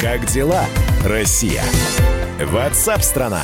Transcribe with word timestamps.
Как 0.00 0.26
дела, 0.26 0.64
Россия? 1.04 1.64
Ватсап-страна! 2.52 3.42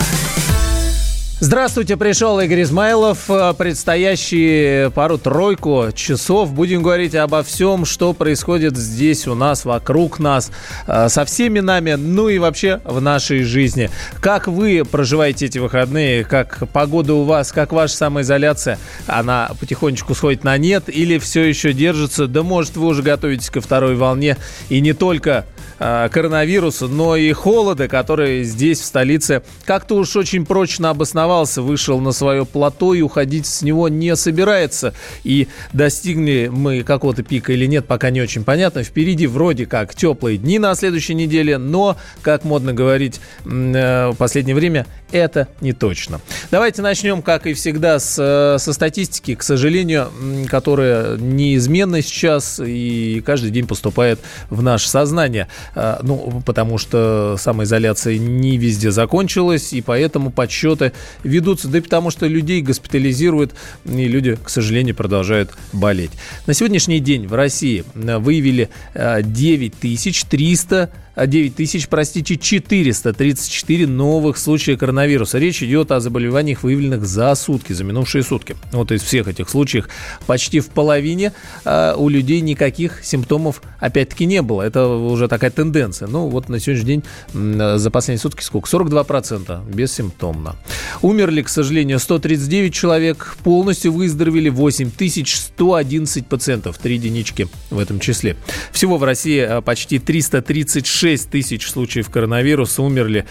Здравствуйте, 1.40 1.96
пришел 1.96 2.38
Игорь 2.38 2.62
Измайлов. 2.62 3.26
Предстоящие 3.58 4.90
пару-тройку 4.90 5.88
часов 5.92 6.52
будем 6.54 6.82
говорить 6.82 7.16
обо 7.16 7.42
всем, 7.42 7.84
что 7.84 8.12
происходит 8.12 8.76
здесь 8.76 9.26
у 9.26 9.34
нас, 9.34 9.64
вокруг 9.64 10.20
нас, 10.20 10.52
э, 10.86 11.08
со 11.08 11.24
всеми 11.24 11.58
нами, 11.58 11.94
ну 11.94 12.28
и 12.28 12.38
вообще 12.38 12.80
в 12.84 13.00
нашей 13.00 13.42
жизни. 13.42 13.90
Как 14.20 14.46
вы 14.46 14.84
проживаете 14.90 15.46
эти 15.46 15.58
выходные, 15.58 16.24
как 16.24 16.68
погода 16.72 17.14
у 17.14 17.24
вас, 17.24 17.50
как 17.50 17.72
ваша 17.72 17.96
самоизоляция, 17.96 18.78
она 19.06 19.50
потихонечку 19.58 20.14
сходит 20.14 20.44
на 20.44 20.56
нет 20.56 20.84
или 20.86 21.18
все 21.18 21.42
еще 21.42 21.72
держится? 21.72 22.28
Да 22.28 22.44
может 22.44 22.76
вы 22.76 22.86
уже 22.86 23.02
готовитесь 23.02 23.50
ко 23.50 23.60
второй 23.60 23.96
волне 23.96 24.36
и 24.68 24.80
не 24.80 24.92
только 24.92 25.44
э, 25.53 25.53
коронавируса, 25.84 26.86
но 26.86 27.16
и 27.16 27.32
холода, 27.32 27.88
который 27.88 28.44
здесь, 28.44 28.80
в 28.80 28.84
столице, 28.84 29.42
как-то 29.64 29.96
уж 29.96 30.16
очень 30.16 30.46
прочно 30.46 30.90
обосновался, 30.90 31.62
вышел 31.62 32.00
на 32.00 32.12
свое 32.12 32.46
плато 32.46 32.94
и 32.94 33.02
уходить 33.02 33.46
с 33.46 33.62
него 33.62 33.88
не 33.88 34.16
собирается. 34.16 34.94
И 35.24 35.48
достигли 35.72 36.50
мы 36.52 36.82
какого-то 36.82 37.22
пика 37.22 37.52
или 37.52 37.66
нет, 37.66 37.86
пока 37.86 38.10
не 38.10 38.22
очень 38.22 38.44
понятно. 38.44 38.82
Впереди 38.82 39.26
вроде 39.26 39.66
как 39.66 39.94
теплые 39.94 40.38
дни 40.38 40.58
на 40.58 40.74
следующей 40.74 41.14
неделе, 41.14 41.58
но, 41.58 41.96
как 42.22 42.44
модно 42.44 42.72
говорить 42.72 43.20
э, 43.44 44.10
в 44.10 44.16
последнее 44.16 44.54
время, 44.54 44.86
это 45.12 45.48
не 45.60 45.72
точно. 45.72 46.20
Давайте 46.50 46.82
начнем, 46.82 47.22
как 47.22 47.46
и 47.46 47.54
всегда, 47.54 47.98
с, 47.98 48.16
э, 48.18 48.58
со 48.58 48.72
статистики, 48.72 49.34
к 49.34 49.42
сожалению, 49.42 50.10
которая 50.48 51.16
неизменна 51.16 52.02
сейчас 52.02 52.60
и 52.64 53.22
каждый 53.24 53.50
день 53.50 53.66
поступает 53.66 54.18
в 54.50 54.62
наше 54.62 54.88
сознание. 54.88 55.48
Э, 55.74 55.98
ну, 56.02 56.42
потому 56.44 56.78
что 56.78 57.36
самоизоляция 57.38 58.18
не 58.18 58.56
везде 58.56 58.90
закончилась, 58.90 59.72
и 59.72 59.80
поэтому 59.80 60.30
подсчеты 60.30 60.92
ведутся. 61.22 61.68
Да 61.68 61.78
и 61.78 61.80
потому 61.80 62.10
что 62.10 62.26
людей 62.26 62.62
госпитализируют, 62.62 63.54
и 63.84 64.08
люди, 64.08 64.36
к 64.42 64.48
сожалению, 64.48 64.94
продолжают 64.94 65.50
болеть. 65.72 66.12
На 66.46 66.54
сегодняшний 66.54 67.00
день 67.00 67.26
в 67.26 67.34
России 67.34 67.84
э, 67.94 68.18
выявили 68.18 68.68
9300 68.94 70.90
9 71.16 71.54
тысяч, 71.54 71.88
простите, 71.88 72.36
434 72.36 73.86
новых 73.86 74.36
случая 74.36 74.76
коронавируса. 74.76 75.38
Речь 75.38 75.62
идет 75.62 75.92
о 75.92 76.00
заболеваниях, 76.00 76.62
выявленных 76.62 77.06
за 77.06 77.34
сутки, 77.34 77.72
за 77.72 77.84
минувшие 77.84 78.24
сутки. 78.24 78.56
Вот 78.72 78.90
из 78.90 79.02
всех 79.02 79.28
этих 79.28 79.48
случаев 79.48 79.88
почти 80.26 80.60
в 80.60 80.68
половине 80.70 81.32
э, 81.64 81.94
у 81.96 82.08
людей 82.08 82.40
никаких 82.40 83.04
симптомов 83.04 83.62
опять-таки 83.78 84.26
не 84.26 84.42
было. 84.42 84.62
Это 84.62 84.86
уже 84.88 85.28
такая 85.28 85.50
тенденция. 85.50 86.08
Ну 86.08 86.28
вот 86.28 86.48
на 86.48 86.58
сегодняшний 86.58 86.86
день 86.86 87.04
э, 87.32 87.78
за 87.78 87.90
последние 87.90 88.20
сутки 88.20 88.42
сколько? 88.42 88.68
42% 88.68 89.72
бессимптомно. 89.72 90.56
Умерли, 91.00 91.42
к 91.42 91.48
сожалению, 91.48 92.00
139 92.00 92.74
человек. 92.74 93.36
Полностью 93.44 93.92
выздоровели 93.92 94.48
8111 94.48 96.26
пациентов. 96.26 96.78
Три 96.78 96.94
единички 96.94 97.46
в 97.70 97.78
этом 97.78 98.00
числе. 98.00 98.36
Всего 98.72 98.98
в 98.98 99.04
России 99.04 99.40
э, 99.40 99.62
почти 99.62 100.00
336 100.00 101.03
6 101.04 101.28
тысяч 101.28 101.68
случаев 101.68 102.08
коронавируса, 102.08 102.80
умерли 102.80 103.26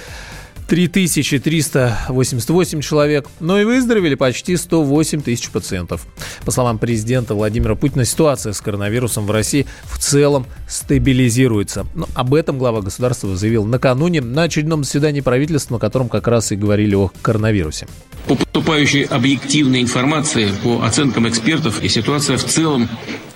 3388 0.68 2.82
человек, 2.82 3.26
но 3.40 3.60
и 3.60 3.66
выздоровели 3.66 4.14
почти 4.14 4.58
108 4.58 5.24
тысяч 5.24 5.50
пациентов. 5.50 6.06
По 6.46 6.52
словам 6.52 6.78
президента 6.78 7.34
Владимира 7.34 7.74
Путина, 7.74 8.06
ситуация 8.06 8.54
с 8.54 8.62
коронавирусом 8.62 9.26
в 9.26 9.32
России 9.32 9.66
в 9.86 9.98
целом 9.98 10.46
стабилизируется. 10.70 11.88
Но 11.96 12.08
об 12.14 12.36
этом 12.36 12.60
глава 12.60 12.82
государства 12.82 13.36
заявил 13.36 13.66
накануне 13.66 14.22
на 14.22 14.44
очередном 14.44 14.84
заседании 14.84 15.22
правительства, 15.22 15.74
на 15.74 15.80
котором 15.80 16.10
как 16.10 16.28
раз 16.28 16.52
и 16.52 16.56
говорили 16.56 16.94
о 16.94 17.10
коронавирусе. 17.24 17.88
По 18.28 18.36
поступающей 18.36 19.02
объективной 19.02 19.82
информации, 19.82 20.52
по 20.64 20.84
оценкам 20.84 21.28
экспертов, 21.28 21.82
ситуация 21.90 22.38
в 22.38 22.44
целом 22.44 22.88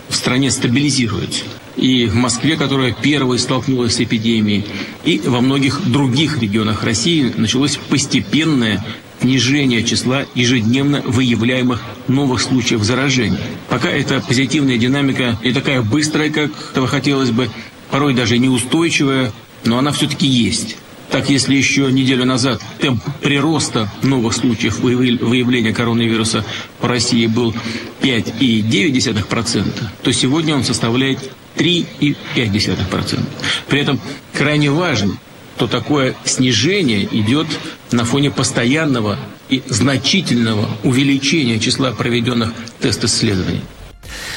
в 0.09 0.15
стране 0.15 0.51
стабилизируется. 0.51 1.45
И 1.77 2.07
в 2.07 2.15
Москве, 2.15 2.57
которая 2.57 2.91
первой 2.91 3.39
столкнулась 3.39 3.95
с 3.95 4.01
эпидемией, 4.01 4.65
и 5.05 5.21
во 5.23 5.41
многих 5.41 5.89
других 5.89 6.41
регионах 6.41 6.83
России 6.83 7.31
началось 7.37 7.77
постепенное 7.89 8.83
снижение 9.21 9.83
числа 9.83 10.25
ежедневно 10.35 11.01
выявляемых 11.01 11.81
новых 12.07 12.41
случаев 12.41 12.83
заражения. 12.83 13.39
Пока 13.69 13.89
эта 13.89 14.21
позитивная 14.21 14.77
динамика 14.77 15.39
не 15.43 15.53
такая 15.53 15.81
быстрая, 15.81 16.29
как 16.29 16.51
этого 16.71 16.87
хотелось 16.87 17.31
бы, 17.31 17.49
порой 17.89 18.13
даже 18.13 18.37
неустойчивая, 18.37 19.31
но 19.63 19.77
она 19.77 19.91
все-таки 19.91 20.27
есть. 20.27 20.77
Так, 21.09 21.29
если 21.29 21.55
еще 21.55 21.89
неделю 21.91 22.25
назад 22.25 22.61
темп 22.79 23.01
прироста 23.21 23.89
новых 24.03 24.33
случаев 24.33 24.79
выявления 24.79 25.73
коронавируса 25.73 26.43
по 26.81 26.87
России 26.89 27.27
был 27.27 27.55
5,9%, 28.01 29.83
то 30.03 30.11
сегодня 30.11 30.55
он 30.55 30.63
составляет 30.65 31.31
3,5%. 31.57 33.19
При 33.67 33.81
этом 33.81 33.99
крайне 34.33 34.69
важно, 34.71 35.17
что 35.57 35.67
такое 35.67 36.15
снижение 36.23 37.05
идет 37.11 37.47
на 37.91 38.05
фоне 38.05 38.29
постоянного 38.29 39.17
и 39.49 39.63
значительного 39.67 40.69
увеличения 40.83 41.59
числа 41.59 41.91
проведенных 41.91 42.53
тест-исследований. 42.79 43.61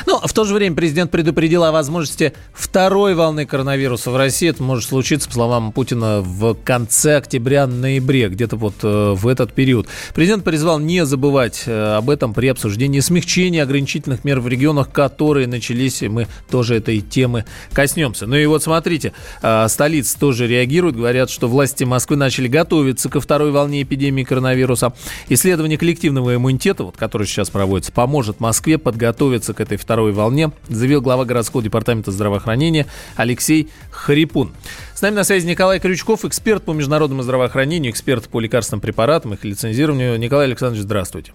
Ну, 0.06 0.20
в 0.20 0.32
то 0.32 0.44
же 0.44 0.54
время 0.54 0.76
президент 0.76 1.10
предупредил 1.10 1.64
о 1.64 1.72
возможности 1.72 2.32
второй 2.52 3.14
волны 3.14 3.46
коронавируса 3.46 4.10
в 4.10 4.16
России. 4.16 4.48
Это 4.48 4.62
может 4.62 4.88
случиться, 4.88 5.28
по 5.28 5.34
словам 5.34 5.72
Путина, 5.72 6.20
в 6.20 6.54
конце 6.54 7.16
октября-ноябре, 7.16 8.28
где-то 8.28 8.56
вот 8.56 8.74
э, 8.82 9.14
в 9.16 9.26
этот 9.26 9.52
период. 9.52 9.86
Президент 10.14 10.44
призвал 10.44 10.78
не 10.78 11.04
забывать 11.04 11.64
э, 11.66 11.96
об 11.96 12.10
этом 12.10 12.34
при 12.34 12.48
обсуждении 12.48 13.00
смягчения 13.00 13.62
ограничительных 13.62 14.24
мер 14.24 14.40
в 14.40 14.48
регионах, 14.48 14.90
которые 14.90 15.46
начались, 15.46 16.02
и 16.02 16.08
мы 16.08 16.26
тоже 16.50 16.76
этой 16.76 17.00
темы 17.00 17.44
коснемся. 17.72 18.26
Ну 18.26 18.36
и 18.36 18.46
вот 18.46 18.62
смотрите, 18.62 19.12
э, 19.42 19.68
столицы 19.68 20.18
тоже 20.18 20.46
реагируют, 20.46 20.96
говорят, 20.96 21.30
что 21.30 21.48
власти 21.48 21.84
Москвы 21.84 22.16
начали 22.16 22.48
готовиться 22.48 23.08
ко 23.08 23.20
второй 23.20 23.50
волне 23.50 23.82
эпидемии 23.82 24.24
коронавируса. 24.24 24.92
Исследование 25.28 25.78
коллективного 25.78 26.34
иммунитета, 26.34 26.84
вот, 26.84 26.96
которое 26.96 27.26
сейчас 27.26 27.50
проводится, 27.50 27.92
поможет 27.92 28.40
Москве 28.40 28.78
подготовиться 28.78 29.54
к 29.54 29.60
этой 29.60 29.69
второй 29.76 30.12
волне, 30.12 30.52
заявил 30.68 31.00
глава 31.00 31.24
городского 31.24 31.62
департамента 31.62 32.10
здравоохранения 32.10 32.86
Алексей 33.16 33.68
Харипун. 33.90 34.52
С 34.94 35.02
нами 35.02 35.14
на 35.14 35.24
связи 35.24 35.46
Николай 35.46 35.80
Крючков, 35.80 36.24
эксперт 36.24 36.62
по 36.64 36.72
международному 36.72 37.22
здравоохранению, 37.22 37.92
эксперт 37.92 38.28
по 38.28 38.40
лекарственным 38.40 38.80
препаратам, 38.80 39.34
их 39.34 39.44
лицензированию. 39.44 40.18
Николай 40.18 40.46
Александрович, 40.46 40.82
здравствуйте. 40.82 41.32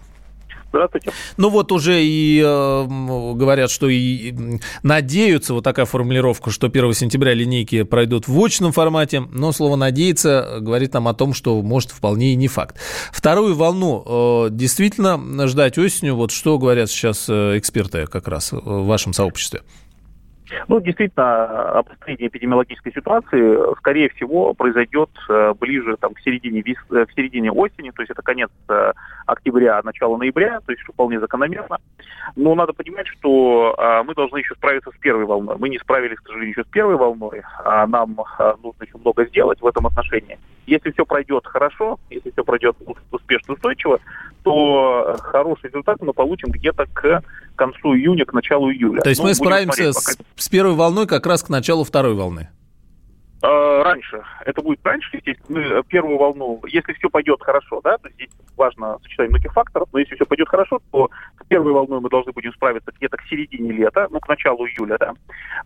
Здравствуйте. 0.69 1.11
Ну 1.37 1.49
вот 1.49 1.71
уже 1.71 2.03
и 2.03 2.41
э, 2.43 2.85
говорят, 3.33 3.71
что 3.71 3.87
и 3.87 4.33
надеются, 4.83 5.53
вот 5.53 5.63
такая 5.63 5.85
формулировка, 5.85 6.51
что 6.51 6.67
1 6.67 6.93
сентября 6.93 7.33
линейки 7.33 7.83
пройдут 7.83 8.27
в 8.27 8.43
очном 8.43 8.71
формате, 8.71 9.21
но 9.21 9.51
слово 9.51 9.75
«надеяться» 9.75 10.57
говорит 10.59 10.93
нам 10.93 11.07
о 11.07 11.13
том, 11.13 11.33
что 11.33 11.61
может 11.61 11.91
вполне 11.91 12.33
и 12.33 12.35
не 12.35 12.47
факт. 12.47 12.77
Вторую 13.11 13.55
волну 13.55 14.03
э, 14.05 14.47
действительно 14.51 15.47
ждать 15.47 15.77
осенью, 15.77 16.15
вот 16.15 16.31
что 16.31 16.57
говорят 16.57 16.89
сейчас 16.89 17.25
э, 17.29 17.57
эксперты 17.57 18.05
как 18.07 18.27
раз 18.27 18.51
в 18.51 18.85
вашем 18.85 19.13
сообществе? 19.13 19.61
Ну, 20.67 20.79
действительно, 20.79 21.79
обострение 21.79 22.27
эпидемиологической 22.27 22.93
ситуации, 22.93 23.75
скорее 23.77 24.09
всего, 24.09 24.53
произойдет 24.53 25.09
э, 25.29 25.53
ближе 25.59 25.97
там, 25.97 26.13
к, 26.13 26.19
середине, 26.21 26.61
э, 26.61 27.05
к 27.05 27.11
середине 27.13 27.51
осени, 27.51 27.91
то 27.91 28.01
есть 28.01 28.11
это 28.11 28.21
конец 28.21 28.49
э, 28.69 28.93
октября, 29.25 29.81
начало 29.83 30.17
ноября, 30.17 30.59
то 30.65 30.71
есть 30.71 30.83
вполне 30.83 31.19
закономерно. 31.19 31.77
Но 32.35 32.55
надо 32.55 32.73
понимать, 32.73 33.07
что 33.07 33.75
мы 34.05 34.13
должны 34.15 34.39
еще 34.39 34.55
справиться 34.55 34.91
с 34.91 34.99
первой 34.99 35.25
волной. 35.25 35.55
Мы 35.59 35.69
не 35.69 35.77
справились, 35.77 36.17
к 36.17 36.25
сожалению, 36.25 36.51
еще 36.51 36.63
с 36.63 36.71
первой 36.71 36.95
волной, 36.95 37.43
а 37.63 37.85
нам 37.87 38.17
нужно 38.63 38.83
еще 38.83 38.97
много 38.97 39.25
сделать 39.25 39.61
в 39.61 39.67
этом 39.67 39.87
отношении. 39.87 40.37
Если 40.65 40.91
все 40.91 41.05
пройдет 41.05 41.45
хорошо, 41.45 41.99
если 42.09 42.31
все 42.31 42.43
пройдет 42.43 42.75
успешно, 43.11 43.53
устойчиво, 43.53 43.99
то 44.43 45.15
хороший 45.21 45.67
результат 45.67 46.01
мы 46.01 46.13
получим 46.13 46.49
где-то 46.49 46.85
к 46.93 47.21
концу 47.55 47.95
июня, 47.95 48.25
к 48.25 48.33
началу 48.33 48.71
июля. 48.71 49.01
То 49.01 49.09
есть 49.09 49.21
ну, 49.21 49.27
мы 49.27 49.33
справимся 49.33 49.91
с, 49.91 50.17
с 50.35 50.49
первой 50.49 50.75
волной 50.75 51.07
как 51.07 51.25
раз 51.25 51.43
к 51.43 51.49
началу 51.49 51.83
второй 51.83 52.13
волны? 52.13 52.49
Э, 53.45 53.83
раньше. 53.83 54.23
Это 54.45 54.61
будет 54.61 54.79
раньше, 54.83 55.17
естественно. 55.17 55.59
Э, 55.59 55.83
первую 55.87 56.17
волну, 56.17 56.61
если 56.67 56.93
все 56.93 57.09
пойдет 57.09 57.41
хорошо, 57.43 57.79
да, 57.83 57.97
то 57.97 58.09
здесь 58.09 58.29
важно 58.57 58.97
сочетание 59.03 59.29
многих 59.29 59.53
факторов, 59.53 59.87
но 59.93 59.99
если 59.99 60.15
все 60.15 60.25
пойдет 60.25 60.49
хорошо, 60.49 60.79
то 60.91 61.09
с 61.39 61.47
первой 61.47 61.71
волной 61.71 61.99
мы 61.99 62.09
должны 62.09 62.31
будем 62.31 62.53
справиться 62.53 62.91
где-то 62.95 63.17
к 63.17 63.23
середине 63.29 63.71
лета, 63.71 64.07
ну, 64.09 64.19
к 64.19 64.27
началу 64.27 64.65
июля, 64.65 64.97
да. 64.97 65.13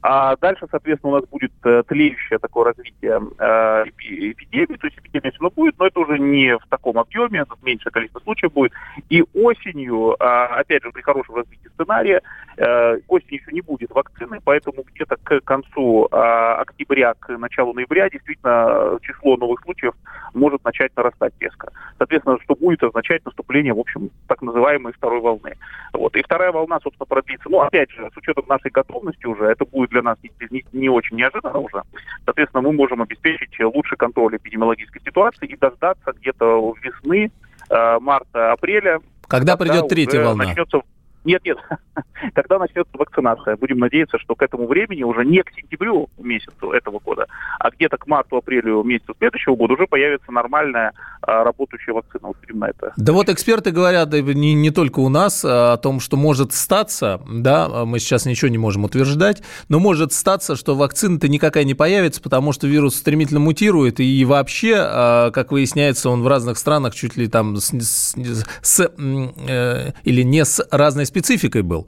А 0.01 0.35
дальше, 0.37 0.67
соответственно, 0.69 1.13
у 1.13 1.15
нас 1.19 1.29
будет 1.29 1.53
э, 1.63 1.83
тлеющее 1.87 2.39
такое 2.39 2.65
развитие 2.65 3.21
э, 3.37 3.83
эпидемии, 3.99 4.77
то 4.77 4.87
есть 4.87 4.97
эпидемия 4.97 5.31
все 5.31 5.39
равно 5.39 5.51
будет, 5.55 5.79
но 5.79 5.87
это 5.87 5.99
уже 5.99 6.19
не 6.19 6.57
в 6.57 6.67
таком 6.69 6.97
объеме, 6.97 7.45
тут 7.45 7.63
меньшее 7.63 7.91
количество 7.91 8.19
случаев 8.19 8.51
будет. 8.51 8.73
И 9.09 9.23
осенью, 9.33 10.15
э, 10.19 10.23
опять 10.23 10.83
же, 10.83 10.91
при 10.91 11.01
хорошем 11.01 11.35
развитии 11.35 11.69
сценария, 11.75 12.21
э, 12.57 12.99
осенью 13.07 13.39
еще 13.41 13.51
не 13.51 13.61
будет 13.61 13.91
вакцины, 13.91 14.39
поэтому 14.43 14.83
где-то 14.83 15.15
к 15.17 15.41
концу 15.41 16.07
э, 16.11 16.15
октября, 16.15 17.13
к 17.13 17.37
началу 17.37 17.68
ноября 17.73 18.09
действительно 18.09 18.97
число 19.01 19.37
новых 19.37 19.61
случаев 19.61 19.93
может 20.33 20.63
начать 20.63 20.95
нарастать 20.95 21.33
резко. 21.39 21.71
Соответственно, 21.97 22.37
что 22.43 22.55
будет 22.55 22.83
означать 22.83 23.25
наступление, 23.25 23.73
в 23.73 23.79
общем, 23.79 24.09
так 24.27 24.41
называемой 24.41 24.93
второй 24.93 25.21
волны. 25.21 25.53
Вот. 25.93 26.15
И 26.15 26.21
вторая 26.21 26.51
волна, 26.51 26.79
собственно, 26.81 27.05
продлится. 27.05 27.49
Ну, 27.49 27.61
опять 27.61 27.91
же, 27.91 28.09
с 28.13 28.17
учетом 28.17 28.45
нашей 28.47 28.71
готовности 28.71 29.25
уже, 29.25 29.45
это 29.45 29.65
будет 29.65 29.89
для 29.89 30.01
нас 30.01 30.17
не, 30.23 30.31
не, 30.49 30.65
не 30.73 30.89
очень 30.89 31.17
неожиданно 31.17 31.59
уже. 31.59 31.81
Соответственно, 32.25 32.61
мы 32.61 32.73
можем 32.73 33.01
обеспечить 33.01 33.59
лучший 33.59 33.97
контроль 33.97 34.35
эпидемиологической 34.35 35.01
ситуации 35.01 35.47
и 35.47 35.57
дождаться 35.57 36.11
где-то 36.13 36.73
весны, 36.81 37.31
э, 37.69 37.99
марта-апреля. 37.99 38.99
Когда, 39.27 39.55
когда 39.55 39.57
придет 39.57 39.89
третья 39.89 40.23
волна? 40.23 40.45
Начнется 40.45 40.81
нет, 41.29 41.45
нет. 41.45 41.57
Когда 42.33 42.57
начнется 42.57 42.91
вакцинация? 42.97 43.55
Будем 43.55 43.79
надеяться, 43.79 44.17
что 44.17 44.35
к 44.35 44.41
этому 44.41 44.67
времени, 44.67 45.03
уже 45.03 45.23
не 45.23 45.43
к 45.43 45.51
сентябрю 45.53 46.09
месяцу 46.17 46.71
этого 46.71 46.99
года, 46.99 47.27
а 47.59 47.69
где-то 47.69 47.97
к 47.97 48.07
марту-апрелю 48.07 48.83
месяцу 48.83 49.13
следующего 49.17 49.55
года 49.55 49.73
уже 49.73 49.85
появится 49.85 50.31
нормальная 50.31 50.91
а, 51.21 51.43
работающая 51.43 51.93
вакцина. 51.93 52.27
Вот 52.27 52.37
на 52.51 52.69
это. 52.69 52.93
Да 52.97 53.13
вот 53.13 53.29
эксперты 53.29 53.71
говорят 53.71 54.11
не, 54.11 54.55
не 54.55 54.71
только 54.71 54.99
у 55.01 55.09
нас 55.09 55.45
а, 55.45 55.73
о 55.73 55.77
том, 55.77 55.99
что 55.99 56.17
может 56.17 56.51
статься, 56.53 57.21
да, 57.29 57.85
мы 57.85 57.99
сейчас 57.99 58.25
ничего 58.25 58.49
не 58.49 58.57
можем 58.57 58.85
утверждать, 58.85 59.43
но 59.69 59.79
может 59.79 60.11
статься, 60.11 60.55
что 60.55 60.75
вакцина-то 60.75 61.27
никакая 61.27 61.63
не 61.63 61.75
появится, 61.75 62.21
потому 62.21 62.53
что 62.53 62.65
вирус 62.65 62.95
стремительно 62.95 63.39
мутирует, 63.39 63.99
и 63.99 64.25
вообще, 64.25 64.75
а, 64.77 65.31
как 65.31 65.51
выясняется, 65.51 66.09
он 66.09 66.23
в 66.23 66.27
разных 66.27 66.57
странах 66.57 66.95
чуть 66.95 67.15
ли 67.17 67.27
там 67.27 67.57
с, 67.57 67.71
с, 67.71 68.15
с 68.61 68.79
э, 68.79 69.91
или 70.03 70.23
не 70.23 70.43
с 70.43 70.65
разной 70.71 71.05
спецификой 71.05 71.18
был 71.63 71.87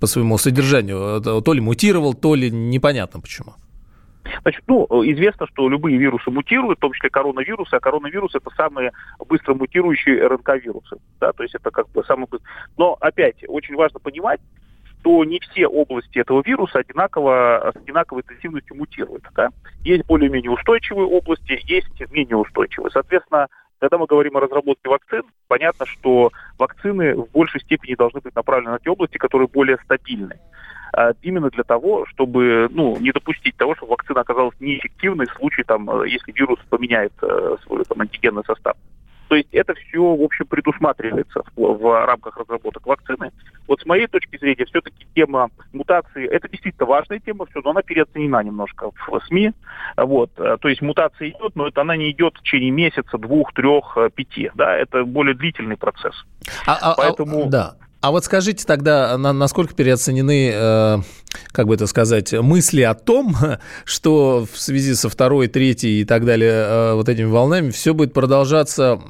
по 0.00 0.06
своему 0.06 0.38
содержанию. 0.38 1.20
То 1.20 1.52
ли 1.52 1.60
мутировал, 1.60 2.14
то 2.14 2.34
ли 2.34 2.50
непонятно 2.50 3.20
почему. 3.20 3.54
Значит, 4.42 4.62
ну, 4.68 4.86
известно, 5.04 5.46
что 5.46 5.68
любые 5.68 5.98
вирусы 5.98 6.30
мутируют, 6.30 6.78
в 6.78 6.82
том 6.82 6.92
числе 6.92 7.10
коронавирусы, 7.10 7.74
а 7.74 7.80
коронавирусы 7.80 8.38
это 8.38 8.50
самые 8.54 8.92
быстро 9.28 9.54
мутирующие 9.54 10.26
РНК-вирусы. 10.26 10.98
Да, 11.20 11.32
то 11.32 11.42
есть 11.42 11.54
это 11.54 11.70
как 11.70 11.88
бы 11.90 12.04
самый. 12.04 12.26
Но 12.76 12.96
опять 13.00 13.42
очень 13.48 13.74
важно 13.74 13.98
понимать, 13.98 14.40
что 15.00 15.24
не 15.24 15.40
все 15.40 15.66
области 15.66 16.18
этого 16.18 16.42
вируса 16.44 16.80
одинаково, 16.80 17.72
с 17.74 17.76
одинаковой 17.76 18.22
интенсивностью 18.22 18.76
мутируют. 18.76 19.24
Да? 19.34 19.48
Есть 19.82 20.04
более-менее 20.06 20.50
устойчивые 20.50 21.06
области, 21.06 21.58
есть 21.64 21.88
менее 22.12 22.36
устойчивые. 22.36 22.90
Соответственно, 22.90 23.48
когда 23.80 23.98
мы 23.98 24.06
говорим 24.06 24.36
о 24.36 24.40
разработке 24.40 24.88
вакцин, 24.88 25.22
понятно, 25.48 25.86
что 25.86 26.30
вакцины 26.58 27.14
в 27.16 27.30
большей 27.30 27.60
степени 27.60 27.94
должны 27.94 28.20
быть 28.20 28.34
направлены 28.36 28.72
на 28.72 28.78
те 28.78 28.90
области, 28.90 29.16
которые 29.16 29.48
более 29.48 29.78
стабильны. 29.78 30.38
А 30.92 31.12
именно 31.22 31.50
для 31.50 31.64
того, 31.64 32.04
чтобы 32.06 32.68
ну, 32.70 32.98
не 32.98 33.10
допустить 33.10 33.56
того, 33.56 33.74
чтобы 33.74 33.92
вакцина 33.92 34.20
оказалась 34.20 34.54
неэффективной 34.60 35.26
в 35.26 35.32
случае, 35.32 35.64
там, 35.64 36.04
если 36.04 36.32
вирус 36.32 36.58
поменяет 36.68 37.12
э, 37.22 37.56
свой 37.64 37.84
там, 37.84 38.00
антигенный 38.00 38.44
состав. 38.44 38.76
То 39.28 39.36
есть 39.36 39.48
это 39.52 39.74
все, 39.74 40.02
в 40.02 40.22
общем, 40.22 40.44
предусматривается 40.46 41.44
в, 41.54 41.78
в 41.78 42.06
рамках 42.06 42.36
разработок 42.36 42.84
вакцины. 42.84 43.30
Вот 43.68 43.80
с 43.80 43.86
моей 43.86 44.08
точки 44.08 44.36
зрения, 44.36 44.64
все-таки 44.64 45.06
тема 45.14 45.50
мутации, 45.72 46.26
это 46.26 46.48
действительно 46.48 46.86
важная 46.86 47.20
тема, 47.20 47.46
все, 47.46 47.60
но 47.62 47.70
она 47.70 47.82
переоценена 47.82 48.42
немножко 48.42 48.90
в 48.90 49.20
СМИ. 49.28 49.52
Вот, 49.96 50.32
то 50.34 50.68
есть 50.68 50.82
мутация 50.82 51.30
идет, 51.30 51.54
но 51.54 51.68
это 51.68 51.80
она 51.80 51.96
не 51.96 52.10
идет 52.10 52.34
в 52.36 52.42
течение 52.42 52.70
месяца, 52.70 53.18
двух, 53.18 53.52
трех, 53.52 53.96
пяти. 54.14 54.50
Да, 54.54 54.74
это 54.76 55.04
более 55.04 55.34
длительный 55.34 55.76
процесс. 55.76 56.14
А, 56.66 56.74
а, 56.74 56.92
а 56.92 56.94
Поэтому... 56.96 57.46
А, 57.46 57.48
да. 57.48 57.74
А 58.00 58.12
вот 58.12 58.24
скажите 58.24 58.64
тогда, 58.66 59.16
на, 59.18 59.34
насколько 59.34 59.74
переоценены, 59.74 60.50
э, 60.54 60.98
как 61.52 61.66
бы 61.66 61.74
это 61.74 61.86
сказать, 61.86 62.32
мысли 62.32 62.82
о 62.82 62.94
том, 62.94 63.36
что 63.84 64.46
в 64.50 64.58
связи 64.58 64.94
со 64.94 65.08
второй, 65.08 65.48
третьей 65.48 66.00
и 66.00 66.04
так 66.04 66.24
далее 66.24 66.52
э, 66.52 66.94
вот 66.94 67.08
этими 67.08 67.26
волнами 67.26 67.70
все 67.70 67.94
будет 67.94 68.12
продолжаться 68.12 69.00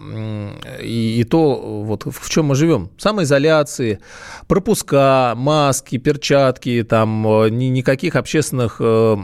и, 0.82 1.20
и 1.20 1.24
то, 1.24 1.82
вот 1.84 2.04
в 2.06 2.30
чем 2.30 2.46
мы 2.46 2.54
живем. 2.54 2.90
Самоизоляции, 2.98 4.00
пропуска, 4.48 5.34
маски, 5.36 5.98
перчатки, 5.98 6.84
там 6.88 7.26
э, 7.26 7.50
ни, 7.50 7.66
никаких 7.66 8.16
общественных, 8.16 8.76
э, 8.80 9.16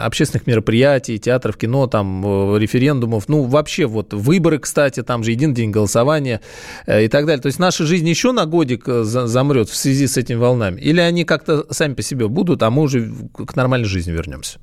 общественных 0.00 0.46
мероприятий, 0.46 1.18
театров, 1.18 1.56
кино, 1.56 1.86
там 1.86 2.56
референдумов, 2.56 3.28
ну 3.28 3.42
вообще 3.42 3.86
вот 3.86 4.12
выборы, 4.12 4.58
кстати, 4.58 5.02
там 5.02 5.22
же 5.22 5.32
един 5.32 5.54
день 5.54 5.70
голосования 5.70 6.40
и 6.86 7.08
так 7.08 7.26
далее. 7.26 7.40
То 7.40 7.46
есть 7.46 7.58
наша 7.58 7.84
жизнь 7.84 8.08
еще 8.08 8.32
на 8.32 8.46
годик 8.46 8.84
замрет 8.86 9.68
в 9.68 9.76
связи 9.76 10.06
с 10.06 10.16
этими 10.16 10.36
волнами? 10.36 10.80
Или 10.80 11.00
они 11.00 11.24
как-то 11.24 11.66
сами 11.70 11.94
по 11.94 12.02
себе 12.02 12.28
будут, 12.36 12.62
а 12.62 12.70
мы 12.70 12.82
уже 12.82 13.10
к 13.34 13.56
нормальной 13.56 13.88
жизни 13.88 14.12
вернемся? 14.12 14.60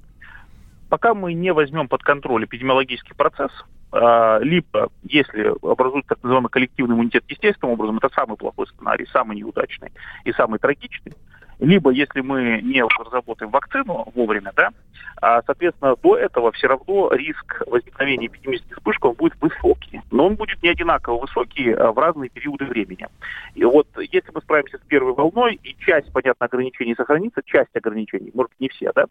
Пока 0.90 1.14
мы 1.14 1.34
не 1.34 1.52
возьмем 1.52 1.88
под 1.90 2.04
контроль 2.04 2.46
эпидемиологический 2.46 3.16
процесс, 3.16 3.52
а, 3.92 4.40
либо 4.40 4.90
если 5.04 5.52
образуется 5.62 6.10
так 6.10 6.24
называемый 6.24 6.50
коллективный 6.50 6.96
иммунитет 6.96 7.24
естественным 7.28 7.74
образом, 7.74 7.98
это 7.98 8.10
самый 8.16 8.38
плохой 8.38 8.68
сценарий, 8.68 9.08
самый 9.12 9.38
неудачный 9.38 9.92
и 10.24 10.32
самый 10.32 10.60
трагичный, 10.60 11.14
либо 11.60 11.92
если 11.92 12.22
мы 12.22 12.62
не 12.62 12.84
разработаем 12.84 13.52
вакцину 13.52 14.12
вовремя, 14.16 14.52
да, 14.56 14.70
а, 15.22 15.42
соответственно, 15.44 15.96
до 16.02 16.18
этого 16.18 16.52
все 16.52 16.68
равно 16.68 17.12
риск 17.14 17.62
возникновения 17.68 18.28
эпидемических 18.28 18.78
вспышек 18.78 19.06
он 19.06 19.14
будет 19.14 19.34
высокий. 19.42 20.02
Но 20.12 20.28
он 20.28 20.36
будет 20.36 20.62
не 20.62 20.70
одинаково 20.70 21.22
высокий 21.22 21.72
а, 21.72 21.92
в 21.92 21.98
разные 21.98 22.30
периоды 22.30 22.66
времени. 22.66 23.08
И 23.56 23.64
вот 23.64 23.88
если 23.98 24.32
мы 24.34 24.42
справимся 24.42 24.78
с 24.78 24.82
первой 24.82 25.14
волной, 25.14 25.60
и 25.64 25.76
часть, 25.80 26.12
понятно, 26.12 26.46
ограничений 26.46 26.96
сохранится, 26.96 27.42
часть 27.46 27.76
ограничений, 27.76 28.32
может 28.34 28.52
быть, 28.52 28.60
не 28.60 28.70
все, 28.70 28.92
да, 28.94 29.06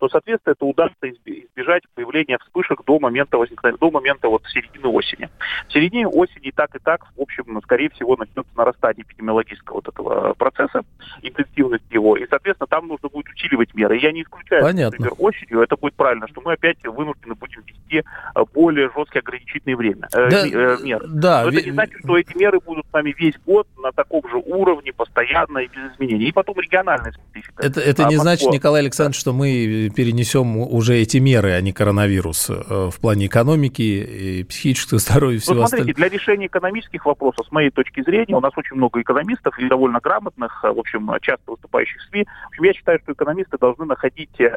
то, 0.00 0.08
соответственно, 0.08 0.52
это 0.52 0.64
удастся 0.64 1.10
избежать 1.10 1.82
появления 1.94 2.38
вспышек 2.38 2.82
до 2.86 2.98
момента 2.98 3.36
возникновения, 3.36 3.78
до 3.78 3.90
момента 3.90 4.28
вот 4.28 4.42
середины 4.46 4.88
осени. 4.88 5.28
В 5.68 5.72
середине 5.72 6.08
осени 6.08 6.48
и 6.48 6.52
так 6.52 6.74
и 6.74 6.78
так, 6.78 7.04
в 7.16 7.20
общем, 7.20 7.60
скорее 7.62 7.90
всего, 7.90 8.16
начнется 8.16 8.50
нарастание 8.56 9.04
эпидемиологического 9.04 9.76
вот 9.76 9.88
этого 9.88 10.32
процесса, 10.34 10.84
интенсивность 11.20 11.84
его, 11.90 12.16
и, 12.16 12.26
соответственно, 12.28 12.66
там 12.66 12.88
нужно 12.88 13.10
будет 13.10 13.28
усиливать 13.28 13.74
меры. 13.74 13.98
Я 13.98 14.10
не 14.10 14.22
исключаю, 14.22 14.62
Понятно. 14.62 14.96
например, 14.96 15.12
осенью 15.20 15.60
это 15.62 15.76
будет 15.76 15.94
правильно, 15.94 16.26
что 16.28 16.40
мы 16.40 16.54
опять 16.54 16.78
вынуждены 16.84 17.34
будем 17.34 17.62
вести 17.62 17.98
э, 17.98 18.44
более 18.52 18.90
жесткие 18.96 19.20
ограничительные 19.20 19.76
время, 19.76 20.08
э, 20.12 20.30
да, 20.30 20.46
э, 20.46 20.76
меры. 20.82 21.06
Да, 21.08 21.42
Но 21.44 21.48
это 21.50 21.62
не 21.62 21.72
значит, 21.72 21.98
что 22.02 22.16
эти 22.16 22.36
меры 22.36 22.60
будут 22.60 22.86
с 22.86 22.92
нами 22.92 23.14
весь 23.18 23.34
год 23.46 23.66
на 23.78 23.92
таком 23.92 24.22
же 24.30 24.36
уровне, 24.36 24.92
постоянно 24.92 25.58
и 25.58 25.68
без 25.68 25.94
изменений. 25.94 26.26
И 26.26 26.32
потом 26.32 26.58
региональная 26.58 27.12
специфика. 27.12 27.62
Это, 27.62 27.80
это 27.80 28.04
не 28.04 28.16
а, 28.16 28.18
значит, 28.18 28.50
Николай 28.50 28.82
Александрович, 28.82 29.20
что 29.20 29.32
мы 29.32 29.90
перенесем 29.94 30.56
уже 30.56 30.96
эти 30.96 31.18
меры, 31.18 31.52
а 31.52 31.60
не 31.60 31.72
коронавирус 31.72 32.50
э, 32.50 32.90
в 32.90 33.00
плане 33.00 33.26
экономики 33.26 33.82
и 33.82 34.44
психического 34.44 34.98
здоровья 35.00 35.36
и 35.36 35.40
всего 35.40 35.54
ну, 35.54 35.60
смотрите, 35.66 35.92
остального. 35.92 36.10
для 36.10 36.18
решения 36.18 36.46
экономических 36.46 37.04
вопросов, 37.06 37.46
с 37.46 37.52
моей 37.52 37.70
точки 37.70 38.02
зрения, 38.02 38.36
у 38.36 38.40
нас 38.40 38.52
очень 38.56 38.76
много 38.76 39.00
экономистов 39.00 39.58
и 39.58 39.68
довольно 39.68 40.00
грамотных, 40.00 40.64
э, 40.64 40.72
в 40.72 40.78
общем, 40.78 41.10
часто 41.20 41.50
выступающих 41.50 42.00
в 42.00 42.08
СМИ. 42.10 42.24
В 42.44 42.48
общем, 42.48 42.64
я 42.64 42.72
считаю, 42.72 42.98
что 43.02 43.12
экономисты 43.12 43.58
должны 43.58 43.84
находить 43.84 44.40
э, 44.40 44.56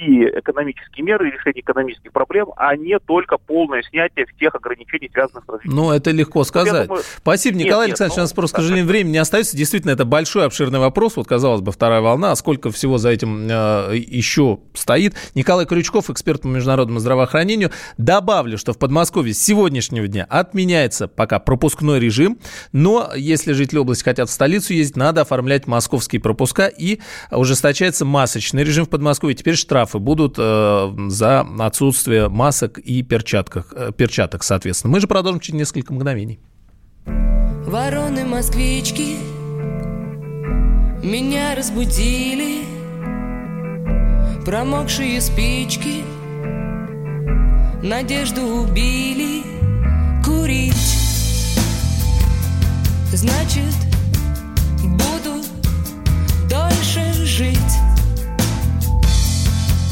другие 0.00 0.38
экономические 0.38 1.04
меры 1.04 1.28
и 1.28 1.32
решение 1.32 1.60
экономических 1.60 2.12
проблем, 2.12 2.48
а 2.56 2.76
не 2.76 2.98
только 2.98 3.38
полное 3.38 3.82
снятие 3.82 4.26
всех 4.36 4.54
ограничений, 4.54 5.10
связанных 5.12 5.44
с 5.44 5.48
развитием. 5.48 5.76
Ну, 5.76 5.90
это 5.92 6.10
легко 6.10 6.44
сказать. 6.44 6.86
Думаю... 6.86 7.02
Спасибо, 7.16 7.58
Николай 7.58 7.88
нет, 7.88 8.00
Александрович. 8.00 8.10
Нет, 8.10 8.16
ну, 8.16 8.22
у 8.22 8.24
нас 8.24 8.32
просто, 8.32 8.56
к 8.56 8.60
сожалению, 8.60 8.86
времени 8.86 9.12
не 9.12 9.18
остается. 9.18 9.56
Действительно, 9.56 9.92
это 9.92 10.04
большой 10.04 10.46
обширный 10.46 10.78
вопрос. 10.78 11.16
Вот, 11.16 11.26
казалось 11.26 11.60
бы, 11.60 11.72
вторая 11.72 12.00
волна. 12.00 12.32
А 12.32 12.36
сколько 12.36 12.70
всего 12.70 12.98
за 12.98 13.10
этим 13.10 13.48
э, 13.50 13.96
еще 13.96 14.60
стоит? 14.74 15.14
Николай 15.34 15.66
Крючков, 15.66 16.10
эксперт 16.10 16.42
по 16.42 16.46
международному 16.46 17.00
здравоохранению. 17.00 17.70
Добавлю, 17.98 18.58
что 18.58 18.72
в 18.72 18.78
Подмосковье 18.78 19.34
с 19.34 19.42
сегодняшнего 19.42 20.06
дня 20.06 20.26
отменяется 20.28 21.08
пока 21.08 21.38
пропускной 21.38 22.00
режим, 22.00 22.38
но 22.72 23.10
если 23.16 23.52
жители 23.52 23.78
области 23.78 24.04
хотят 24.04 24.28
в 24.28 24.32
столицу 24.32 24.72
ездить, 24.74 24.96
надо 24.96 25.22
оформлять 25.22 25.66
московские 25.66 26.20
пропуска 26.20 26.66
и 26.66 27.00
ужесточается 27.30 28.04
масочный 28.04 28.64
режим 28.64 28.86
в 28.86 28.88
Подмосковье. 28.88 29.34
Теперь 29.34 29.56
штрафы 29.90 29.98
будут 29.98 30.36
э, 30.38 30.94
за 31.08 31.46
отсутствие 31.58 32.28
масок 32.28 32.78
и 32.78 33.02
перчатках, 33.02 33.72
э, 33.74 33.92
перчаток, 33.96 34.42
соответственно. 34.42 34.92
Мы 34.92 35.00
же 35.00 35.06
продолжим 35.06 35.40
через 35.40 35.58
несколько 35.58 35.92
мгновений. 35.92 36.40
Вороны-москвички 37.06 39.16
меня 41.02 41.54
разбудили 41.54 42.64
Промокшие 44.44 45.20
спички 45.20 46.02
Надежду 47.82 48.42
убили 48.42 49.42
Курить 50.24 50.74
Значит, 53.12 53.74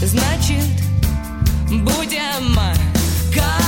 Значит, 0.08 0.64
будем 1.68 2.58
корабли 3.30 3.67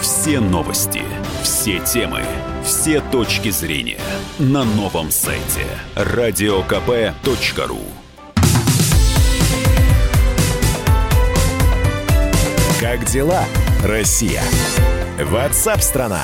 Все 0.00 0.40
новости, 0.40 1.02
все 1.42 1.78
темы, 1.80 2.22
все 2.64 3.00
точки 3.00 3.50
зрения 3.50 4.00
на 4.38 4.64
новом 4.64 5.10
сайте 5.10 5.66
радиокп.ру 5.94 7.78
Как 12.80 13.04
дела, 13.06 13.44
Россия? 13.82 14.42
Ватсап-страна! 15.18 16.20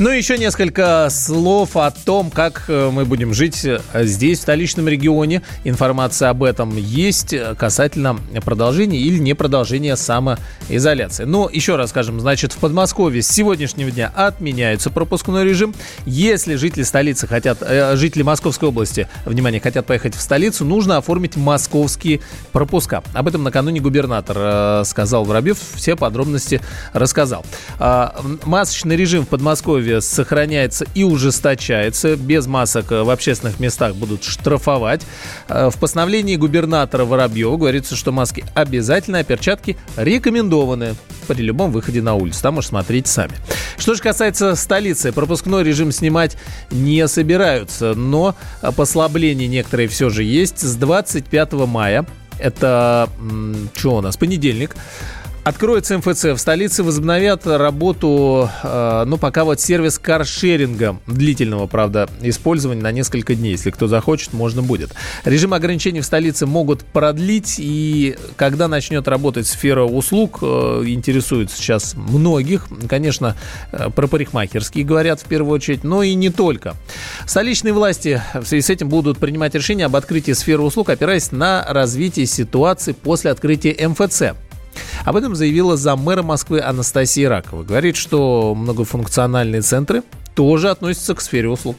Ну, 0.00 0.08
еще 0.08 0.38
несколько 0.38 1.08
слов 1.10 1.76
о 1.76 1.90
том, 1.90 2.30
как 2.30 2.64
э, 2.68 2.88
мы 2.90 3.04
будем 3.04 3.34
жить 3.34 3.66
э, 3.66 3.80
здесь, 3.92 4.38
в 4.38 4.42
столичном 4.42 4.88
регионе. 4.88 5.42
Информация 5.64 6.30
об 6.30 6.42
этом 6.42 6.74
есть 6.74 7.34
э, 7.34 7.54
касательно 7.54 8.18
продолжения 8.42 8.98
или 8.98 9.18
не 9.18 9.34
продолжения 9.34 9.96
самоизоляции. 9.96 11.24
Но 11.24 11.50
еще 11.52 11.76
раз 11.76 11.90
скажем, 11.90 12.18
значит, 12.18 12.54
в 12.54 12.56
Подмосковье 12.56 13.20
с 13.20 13.28
сегодняшнего 13.28 13.90
дня 13.90 14.10
отменяется 14.16 14.88
пропускной 14.88 15.44
режим. 15.44 15.74
Если 16.06 16.54
жители 16.54 16.84
столицы 16.84 17.26
хотят, 17.26 17.58
жители 17.98 18.22
Московской 18.22 18.70
области, 18.70 19.06
внимание, 19.26 19.60
хотят 19.60 19.84
поехать 19.84 20.14
в 20.14 20.20
столицу, 20.22 20.64
нужно 20.64 20.96
оформить 20.96 21.36
московские 21.36 22.20
пропуска. 22.52 23.02
Об 23.12 23.28
этом 23.28 23.42
накануне 23.42 23.80
губернатор 23.80 24.82
сказал 24.86 25.24
Воробьев, 25.24 25.58
все 25.74 25.94
подробности 25.94 26.62
рассказал. 26.94 27.44
А, 27.78 28.18
масочный 28.46 28.96
режим 28.96 29.26
в 29.26 29.28
Подмосковье 29.28 29.89
сохраняется 29.98 30.86
и 30.94 31.02
ужесточается. 31.02 32.16
Без 32.16 32.46
масок 32.46 32.90
в 32.90 33.10
общественных 33.10 33.58
местах 33.60 33.94
будут 33.96 34.24
штрафовать. 34.24 35.02
Э, 35.48 35.70
В 35.70 35.78
постановлении 35.78 36.36
губернатора 36.36 37.04
Воробьева 37.04 37.56
говорится, 37.56 37.96
что 37.96 38.12
маски 38.12 38.44
обязательны, 38.54 39.18
а 39.18 39.24
перчатки 39.24 39.76
рекомендованы 39.96 40.94
при 41.26 41.42
любом 41.42 41.72
выходе 41.72 42.02
на 42.02 42.14
улицу. 42.14 42.42
Там 42.42 42.58
уж 42.58 42.66
смотрите 42.66 43.10
сами. 43.10 43.32
Что 43.78 43.94
же 43.94 44.02
касается 44.02 44.54
столицы, 44.54 45.12
пропускной 45.12 45.64
режим 45.64 45.92
снимать 45.92 46.36
не 46.70 47.06
собираются, 47.08 47.94
но 47.94 48.34
послабления 48.76 49.48
некоторые 49.48 49.88
все 49.88 50.10
же 50.10 50.22
есть. 50.22 50.60
С 50.60 50.74
25 50.76 51.52
мая, 51.52 52.06
это 52.38 53.08
что 53.74 53.96
у 53.96 54.00
нас, 54.00 54.16
понедельник, 54.16 54.76
Откроется 55.42 55.96
МФЦ. 55.96 56.24
В 56.24 56.36
столице 56.36 56.82
возобновят 56.82 57.46
работу, 57.46 58.50
э, 58.62 59.04
ну, 59.06 59.16
пока 59.16 59.44
вот 59.44 59.58
сервис 59.58 59.98
каршеринга, 59.98 61.00
длительного, 61.06 61.66
правда, 61.66 62.10
использования 62.20 62.82
на 62.82 62.92
несколько 62.92 63.34
дней. 63.34 63.52
Если 63.52 63.70
кто 63.70 63.86
захочет, 63.86 64.34
можно 64.34 64.62
будет. 64.62 64.90
Режим 65.24 65.54
ограничений 65.54 66.02
в 66.02 66.04
столице 66.04 66.44
могут 66.44 66.84
продлить, 66.84 67.54
и 67.56 68.18
когда 68.36 68.68
начнет 68.68 69.08
работать 69.08 69.46
сфера 69.46 69.84
услуг, 69.84 70.40
э, 70.42 70.82
интересует 70.86 71.50
сейчас 71.50 71.94
многих. 71.94 72.68
Конечно, 72.86 73.34
э, 73.72 73.88
про 73.88 74.08
парикмахерские 74.08 74.84
говорят 74.84 75.20
в 75.20 75.24
первую 75.24 75.54
очередь, 75.54 75.84
но 75.84 76.02
и 76.02 76.12
не 76.12 76.28
только. 76.28 76.74
Столичные 77.24 77.72
власти 77.72 78.20
в 78.34 78.44
связи 78.44 78.60
с 78.60 78.68
этим 78.68 78.90
будут 78.90 79.16
принимать 79.16 79.54
решение 79.54 79.86
об 79.86 79.96
открытии 79.96 80.32
сферы 80.32 80.60
услуг, 80.60 80.90
опираясь 80.90 81.32
на 81.32 81.64
развитие 81.66 82.26
ситуации 82.26 82.92
после 82.92 83.30
открытия 83.30 83.88
МФЦ. 83.88 84.34
Об 85.04 85.16
этом 85.16 85.34
заявила 85.34 85.76
заммэра 85.76 86.22
Москвы 86.22 86.60
Анастасия 86.60 87.28
Ракова. 87.28 87.62
Говорит, 87.62 87.96
что 87.96 88.54
многофункциональные 88.54 89.62
центры 89.62 90.02
тоже 90.34 90.70
относятся 90.70 91.14
к 91.14 91.20
сфере 91.20 91.48
услуг. 91.48 91.76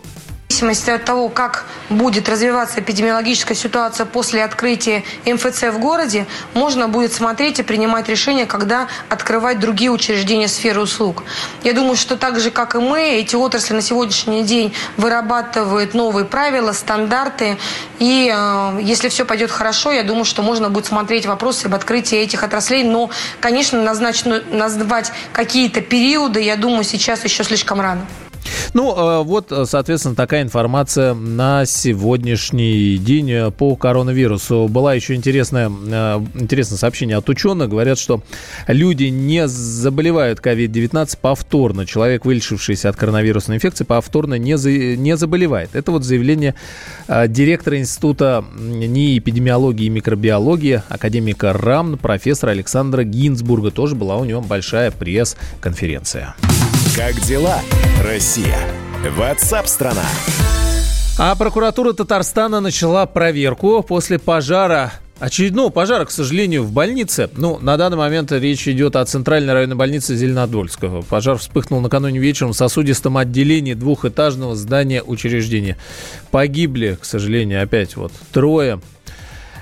Зависимости 0.52 0.90
от 0.90 1.06
того, 1.06 1.30
как 1.30 1.66
будет 1.90 2.28
развиваться 2.28 2.82
эпидемиологическая 2.82 3.56
ситуация 3.56 4.06
после 4.06 4.44
открытия 4.44 5.06
МФЦ 5.26 5.64
в 5.72 5.80
городе, 5.80 6.28
можно 6.54 6.90
будет 6.90 7.14
смотреть 7.14 7.60
и 7.60 7.64
принимать 7.64 8.10
решение, 8.10 8.46
когда 8.46 8.90
открывать 9.08 9.62
другие 9.62 9.92
учреждения 9.92 10.50
сферы 10.50 10.82
услуг. 10.82 11.24
Я 11.64 11.72
думаю, 11.72 11.96
что 11.96 12.18
так 12.18 12.38
же, 12.42 12.52
как 12.52 12.76
и 12.76 12.80
мы, 12.80 13.12
эти 13.12 13.38
отрасли 13.38 13.76
на 13.76 13.82
сегодняшний 13.82 14.44
день 14.44 14.74
вырабатывают 14.98 15.94
новые 15.94 16.26
правила, 16.26 16.74
стандарты. 16.74 17.58
И 18.00 18.30
э, 18.30 18.80
если 18.82 19.08
все 19.08 19.24
пойдет 19.24 19.52
хорошо, 19.52 19.94
я 19.94 20.04
думаю, 20.04 20.26
что 20.26 20.44
можно 20.44 20.70
будет 20.70 20.88
смотреть 20.88 21.26
вопросы 21.26 21.68
об 21.68 21.76
открытии 21.76 22.18
этих 22.18 22.44
отраслей. 22.44 22.84
Но, 22.84 23.10
конечно, 23.40 23.82
назначено, 23.82 24.42
назвать 24.52 25.14
какие-то 25.32 25.80
периоды, 25.80 26.42
я 26.42 26.58
думаю, 26.58 26.84
сейчас 26.84 27.24
еще 27.24 27.46
слишком 27.46 27.80
рано. 27.80 28.06
Ну, 28.74 28.96
э, 28.96 29.24
вот, 29.24 29.52
э, 29.52 29.66
соответственно, 29.66 30.16
такая 30.16 30.44
информация 30.44 31.14
на 31.14 31.66
сегодняшний 31.66 32.98
день 32.98 33.30
э, 33.30 33.52
по 33.52 33.76
коронавирусу. 33.76 34.70
Была 34.70 34.94
еще 34.94 35.14
интересная, 35.16 35.68
интересное 36.36 36.78
сообщение 36.78 37.18
от 37.18 37.28
ученых. 37.28 37.70
Говорят, 37.70 38.00
что 38.00 38.24
люди 38.68 39.06
не 39.06 39.48
заболевают 39.48 40.40
COVID-19 40.40 41.18
повторно. 41.20 41.86
Человек, 41.86 42.24
вылечившийся 42.24 42.90
от 42.90 42.96
коронавирусной 42.96 43.58
инфекции, 43.58 43.84
повторно 43.84 44.36
не, 44.36 44.58
за, 44.58 44.72
не 44.72 45.18
заболевает. 45.18 45.72
Это 45.74 45.92
вот 45.92 46.04
заявление 46.04 46.56
директора 47.28 47.78
Института 47.78 48.46
НИИ 48.58 49.20
эпидемиологии 49.20 49.88
и 49.88 49.90
микробиологии, 49.90 50.82
академика 50.88 51.52
РАМН, 51.52 51.98
профессора 51.98 52.52
Александра 52.52 53.04
Гинзбурга. 53.04 53.72
Тоже 53.72 53.96
была 53.96 54.18
у 54.18 54.24
него 54.24 54.42
большая 54.42 54.92
пресс-конференция. 54.92 56.36
Как 57.04 57.20
дела, 57.22 57.62
Россия? 58.04 58.60
Ватсап-страна! 59.18 60.06
А 61.18 61.34
прокуратура 61.34 61.94
Татарстана 61.94 62.60
начала 62.60 63.08
проверку 63.08 63.82
после 63.82 64.20
пожара 64.20 64.94
Очередного 65.20 65.72
пожара, 65.72 66.06
к 66.06 66.12
сожалению, 66.12 66.62
в 66.64 66.72
больнице. 66.72 67.28
Ну, 67.36 67.58
на 67.60 67.78
данный 67.78 67.98
момент 67.98 68.32
речь 68.32 68.68
идет 68.68 68.96
о 68.96 69.06
центральной 69.06 69.54
районной 69.54 69.76
больнице 69.76 70.16
Зеленодольского. 70.16 71.02
Пожар 71.02 71.38
вспыхнул 71.38 71.82
накануне 71.82 72.20
вечером 72.20 72.54
в 72.54 72.56
сосудистом 72.56 73.18
отделении 73.18 73.74
двухэтажного 73.74 74.56
здания 74.56 75.02
учреждения. 75.02 75.78
Погибли, 76.30 77.00
к 77.02 77.06
сожалению, 77.06 77.64
опять 77.64 77.96
вот 77.96 78.12
трое. 78.32 78.80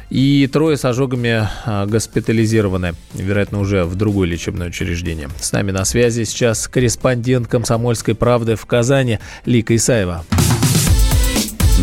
И 0.10 0.48
трое 0.52 0.76
с 0.76 0.86
ожогами 0.86 1.48
а, 1.66 1.86
госпитализированы, 1.86 2.94
вероятно, 3.14 3.60
уже 3.60 3.84
в 3.84 3.96
другое 3.96 4.28
лечебное 4.28 4.70
учреждение. 4.70 5.28
С 5.38 5.52
нами 5.52 5.70
на 5.72 5.86
связи 5.86 6.24
сейчас 6.24 6.68
корреспондент 6.68 7.48
«Комсомольской 7.48 8.16
правды» 8.16 8.56
в 8.56 8.66
Казани 8.66 9.20
Лика 9.46 9.76
Исаева. 9.76 10.24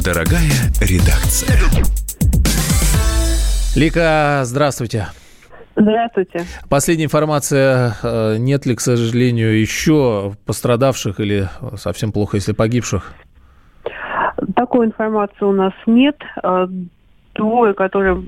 Дорогая 0.04 0.50
редакция. 0.80 1.56
Лика, 3.76 4.40
здравствуйте. 4.44 5.08
Здравствуйте. 5.76 6.44
Последняя 6.68 7.04
информация, 7.04 7.94
э, 8.02 8.36
нет 8.38 8.66
ли, 8.66 8.74
к 8.74 8.80
сожалению, 8.80 9.60
еще 9.60 10.32
пострадавших 10.46 11.20
или 11.20 11.48
совсем 11.76 12.12
плохо, 12.12 12.38
если 12.38 12.52
погибших? 12.52 13.12
Такой 14.54 14.86
информации 14.86 15.44
у 15.44 15.52
нас 15.52 15.72
нет. 15.86 16.16
Двое, 17.36 17.74
которые 17.74 18.24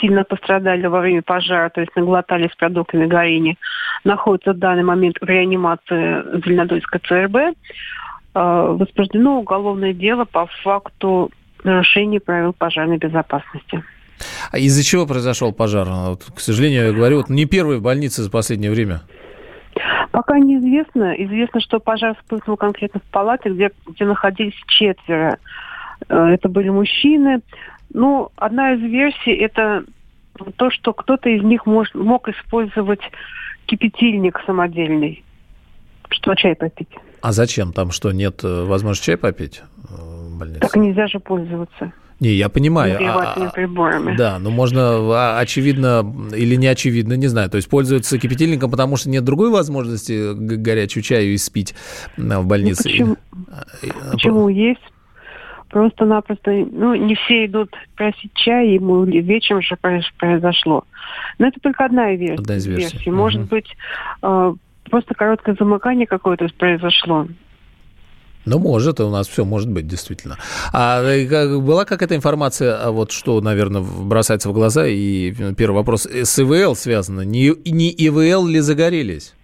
сильно 0.00 0.24
пострадали 0.24 0.86
во 0.86 1.00
время 1.00 1.22
пожара, 1.22 1.70
то 1.70 1.80
есть 1.80 1.94
наглотались 1.94 2.54
продуктами 2.56 3.06
горения, 3.06 3.56
находятся 4.02 4.52
в 4.52 4.58
данный 4.58 4.82
момент 4.82 5.16
в 5.20 5.24
реанимации 5.24 6.40
Зеленодольской 6.44 7.00
ЦРБ. 7.00 7.36
Э, 8.34 8.76
возбуждено 8.78 9.40
уголовное 9.40 9.92
дело 9.92 10.24
по 10.24 10.46
факту 10.62 11.30
нарушения 11.62 12.20
правил 12.20 12.52
пожарной 12.52 12.98
безопасности. 12.98 13.82
А 14.52 14.58
из-за 14.58 14.84
чего 14.84 15.06
произошел 15.06 15.52
пожар? 15.52 15.88
Вот, 15.88 16.24
к 16.34 16.40
сожалению, 16.40 16.86
я 16.86 16.92
говорю, 16.92 17.18
вот 17.18 17.28
не 17.28 17.46
первый 17.46 17.78
в 17.78 17.82
больнице 17.82 18.22
за 18.22 18.30
последнее 18.30 18.70
время. 18.70 19.00
Пока 20.12 20.38
неизвестно. 20.38 21.14
Известно, 21.14 21.60
что 21.60 21.80
пожар 21.80 22.14
вспыхнул 22.16 22.56
конкретно 22.56 23.00
в 23.00 23.10
палате, 23.10 23.50
где, 23.50 23.70
где 23.86 24.04
находились 24.04 24.54
четверо. 24.68 25.38
Э, 26.08 26.28
это 26.34 26.48
были 26.48 26.68
мужчины. 26.68 27.40
Ну, 27.92 28.30
одна 28.36 28.74
из 28.74 28.80
версий 28.80 29.32
это 29.32 29.84
то, 30.56 30.70
что 30.70 30.92
кто-то 30.92 31.28
из 31.28 31.42
них 31.42 31.66
мож, 31.66 31.88
мог 31.94 32.28
использовать 32.28 33.00
кипятильник 33.66 34.40
самодельный, 34.46 35.24
что 36.10 36.34
чай 36.34 36.54
попить. 36.54 36.88
А 37.22 37.32
зачем? 37.32 37.72
Там 37.72 37.90
что, 37.90 38.12
нет 38.12 38.42
э, 38.44 38.64
возможности 38.64 39.06
чай 39.06 39.16
попить 39.16 39.62
э, 39.88 39.94
в 39.94 40.38
больнице? 40.38 40.60
Так 40.60 40.76
нельзя 40.76 41.06
же 41.06 41.20
пользоваться. 41.20 41.92
Не, 42.20 42.30
я 42.30 42.48
понимаю. 42.48 42.98
А, 43.00 43.34
а, 43.34 43.50
приборами. 43.50 44.16
Да, 44.16 44.38
но 44.38 44.50
можно, 44.50 44.80
а, 45.14 45.38
очевидно, 45.40 46.04
или 46.34 46.54
не 46.54 46.68
очевидно, 46.68 47.14
не 47.14 47.26
знаю. 47.26 47.50
То 47.50 47.56
есть 47.56 47.68
пользуются 47.68 48.18
кипятильником, 48.18 48.70
потому 48.70 48.96
что 48.96 49.10
нет 49.10 49.24
другой 49.24 49.50
возможности 49.50 50.32
горячую 50.34 51.02
чаю 51.02 51.34
испить 51.34 51.74
в 52.16 52.46
больнице. 52.46 52.88
Ну, 52.88 52.90
почему? 52.90 53.16
почему? 54.12 54.48
Есть 54.48 54.80
просто-напросто, 55.74 56.52
ну, 56.52 56.94
не 56.94 57.16
все 57.16 57.46
идут 57.46 57.74
просить 57.96 58.32
чай, 58.34 58.74
ему 58.74 59.02
вечером 59.02 59.60
же 59.60 59.76
произошло. 60.18 60.84
Но 61.38 61.48
это 61.48 61.58
только 61.58 61.84
одна 61.84 62.12
версия. 62.12 62.40
Одна 62.40 62.56
из 62.56 62.66
версий. 62.66 62.92
версий. 62.92 63.10
Может 63.10 63.40
угу. 63.40 63.48
быть, 63.48 63.76
э, 64.22 64.54
просто 64.88 65.14
короткое 65.14 65.56
замыкание 65.58 66.06
какое-то 66.06 66.46
произошло. 66.56 67.26
Ну, 68.44 68.58
может, 68.60 69.00
у 69.00 69.10
нас 69.10 69.26
все 69.26 69.44
может 69.44 69.68
быть, 69.68 69.88
действительно. 69.88 70.36
А 70.72 71.02
э, 71.02 71.58
была 71.58 71.84
какая-то 71.84 72.14
информация, 72.14 72.80
а 72.80 72.92
вот 72.92 73.10
что, 73.10 73.40
наверное, 73.40 73.82
бросается 73.82 74.50
в 74.50 74.52
глаза, 74.52 74.86
и 74.86 75.32
первый 75.54 75.74
вопрос, 75.74 76.06
с 76.06 76.38
ИВЛ 76.38 76.76
связано, 76.76 77.22
не, 77.22 77.52
не 77.68 77.90
ИВЛ 77.90 78.46
ли 78.46 78.60
загорелись? 78.60 79.34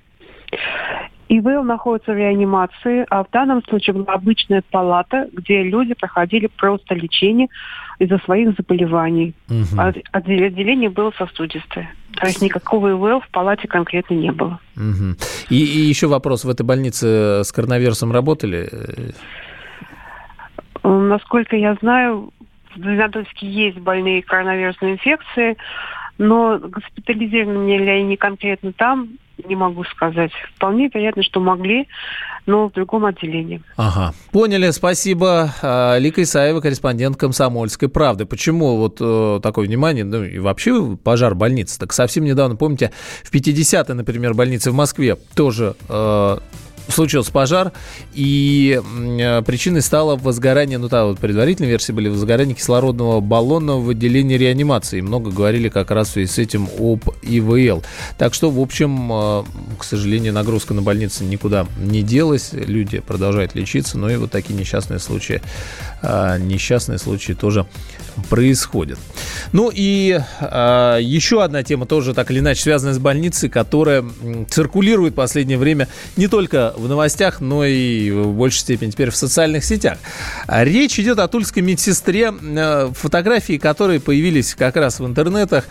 ИВЛ 1.30 1.62
находится 1.62 2.12
в 2.12 2.16
реанимации, 2.16 3.06
а 3.08 3.22
в 3.22 3.30
данном 3.30 3.62
случае 3.62 3.94
была 3.94 4.14
обычная 4.14 4.64
палата, 4.68 5.28
где 5.32 5.62
люди 5.62 5.94
проходили 5.94 6.48
просто 6.48 6.96
лечение 6.96 7.46
из-за 8.00 8.18
своих 8.18 8.56
заболеваний. 8.56 9.32
Угу. 9.48 9.80
Отделение 10.10 10.90
было 10.90 11.12
сосудистое. 11.16 11.94
То 12.16 12.26
есть 12.26 12.42
никакого 12.42 12.90
ИВЛ 12.90 13.20
в 13.20 13.28
палате 13.30 13.68
конкретно 13.68 14.14
не 14.14 14.32
было. 14.32 14.58
Угу. 14.76 15.16
И, 15.50 15.54
и 15.54 15.78
еще 15.88 16.08
вопрос. 16.08 16.44
В 16.44 16.50
этой 16.50 16.66
больнице 16.66 17.44
с 17.44 17.52
коронавирусом 17.52 18.10
работали? 18.10 18.68
Насколько 20.82 21.54
я 21.54 21.74
знаю, 21.80 22.32
в 22.74 22.78
Зеленодольске 22.78 23.46
есть 23.46 23.78
больные 23.78 24.22
коронавирусной 24.22 24.92
инфекцией, 24.92 25.56
но 26.20 26.58
госпитализированы 26.58 27.78
ли 27.78 27.90
они 27.90 28.16
конкретно 28.18 28.74
там, 28.74 29.08
не 29.48 29.56
могу 29.56 29.84
сказать. 29.84 30.30
Вполне 30.54 30.88
вероятно, 30.88 31.22
что 31.22 31.40
могли, 31.40 31.88
но 32.44 32.68
в 32.68 32.72
другом 32.72 33.06
отделении. 33.06 33.62
Ага, 33.78 34.12
поняли, 34.30 34.70
спасибо. 34.70 35.50
А, 35.62 35.96
Лика 35.96 36.22
Исаева, 36.22 36.60
корреспондент 36.60 37.16
«Комсомольской 37.16 37.88
правды». 37.88 38.26
Почему 38.26 38.76
вот 38.76 38.98
э, 39.00 39.40
такое 39.42 39.66
внимание, 39.66 40.04
ну 40.04 40.22
и 40.22 40.38
вообще 40.38 40.94
пожар 41.02 41.34
больницы? 41.34 41.78
Так 41.78 41.94
совсем 41.94 42.24
недавно, 42.24 42.54
помните, 42.54 42.92
в 43.24 43.32
50-й, 43.32 43.94
например, 43.94 44.34
больнице 44.34 44.72
в 44.72 44.74
Москве 44.74 45.16
тоже 45.34 45.74
э, 45.88 46.36
случился 46.90 47.32
пожар, 47.32 47.72
и 48.14 48.80
э, 49.20 49.42
причиной 49.42 49.82
стало 49.82 50.16
возгорание, 50.16 50.78
ну 50.78 50.88
да, 50.88 51.04
вот 51.04 51.18
предварительные 51.18 51.70
версии 51.70 51.92
были 51.92 52.08
возгорание 52.08 52.54
кислородного 52.54 53.20
баллона 53.20 53.76
в 53.76 53.90
отделении 53.90 54.36
реанимации. 54.36 55.00
Много 55.00 55.30
говорили 55.30 55.68
как 55.68 55.90
раз 55.90 56.10
связи 56.10 56.30
с 56.30 56.38
этим 56.38 56.68
об 56.78 57.04
ИВЛ. 57.22 57.82
Так 58.18 58.34
что, 58.34 58.50
в 58.50 58.60
общем, 58.60 59.10
э, 59.12 59.44
к 59.78 59.84
сожалению, 59.84 60.32
нагрузка 60.32 60.74
на 60.74 60.82
больницы 60.82 61.24
никуда 61.24 61.66
не 61.78 62.02
делась. 62.02 62.50
Люди 62.52 63.00
продолжают 63.00 63.54
лечиться, 63.54 63.98
но 63.98 64.10
и 64.10 64.16
вот 64.16 64.30
такие 64.30 64.58
несчастные 64.58 64.98
случаи, 64.98 65.42
э, 66.02 66.38
несчастные 66.38 66.98
случаи 66.98 67.32
тоже 67.32 67.66
происходят. 68.28 68.98
Ну 69.52 69.70
и 69.72 70.20
еще 70.40 71.42
одна 71.42 71.62
тема 71.62 71.86
тоже 71.86 72.12
так 72.12 72.30
или 72.30 72.40
иначе 72.40 72.62
связанная 72.62 72.94
с 72.94 72.98
больницей, 72.98 73.48
которая 73.48 74.04
циркулирует 74.48 75.12
в 75.12 75.16
последнее 75.16 75.58
время 75.58 75.88
не 76.16 76.28
только 76.28 76.74
в 76.80 76.88
новостях, 76.88 77.40
но 77.40 77.64
и 77.64 78.10
в 78.10 78.32
большей 78.32 78.60
степени 78.60 78.90
теперь 78.90 79.10
в 79.10 79.16
социальных 79.16 79.64
сетях. 79.64 79.98
Речь 80.48 80.98
идет 80.98 81.18
о 81.18 81.28
тульской 81.28 81.62
медсестре, 81.62 82.32
э, 82.40 82.90
фотографии 82.94 83.58
которые 83.58 84.00
появились 84.00 84.54
как 84.54 84.76
раз 84.76 85.00
в 85.00 85.06
интернетах, 85.06 85.64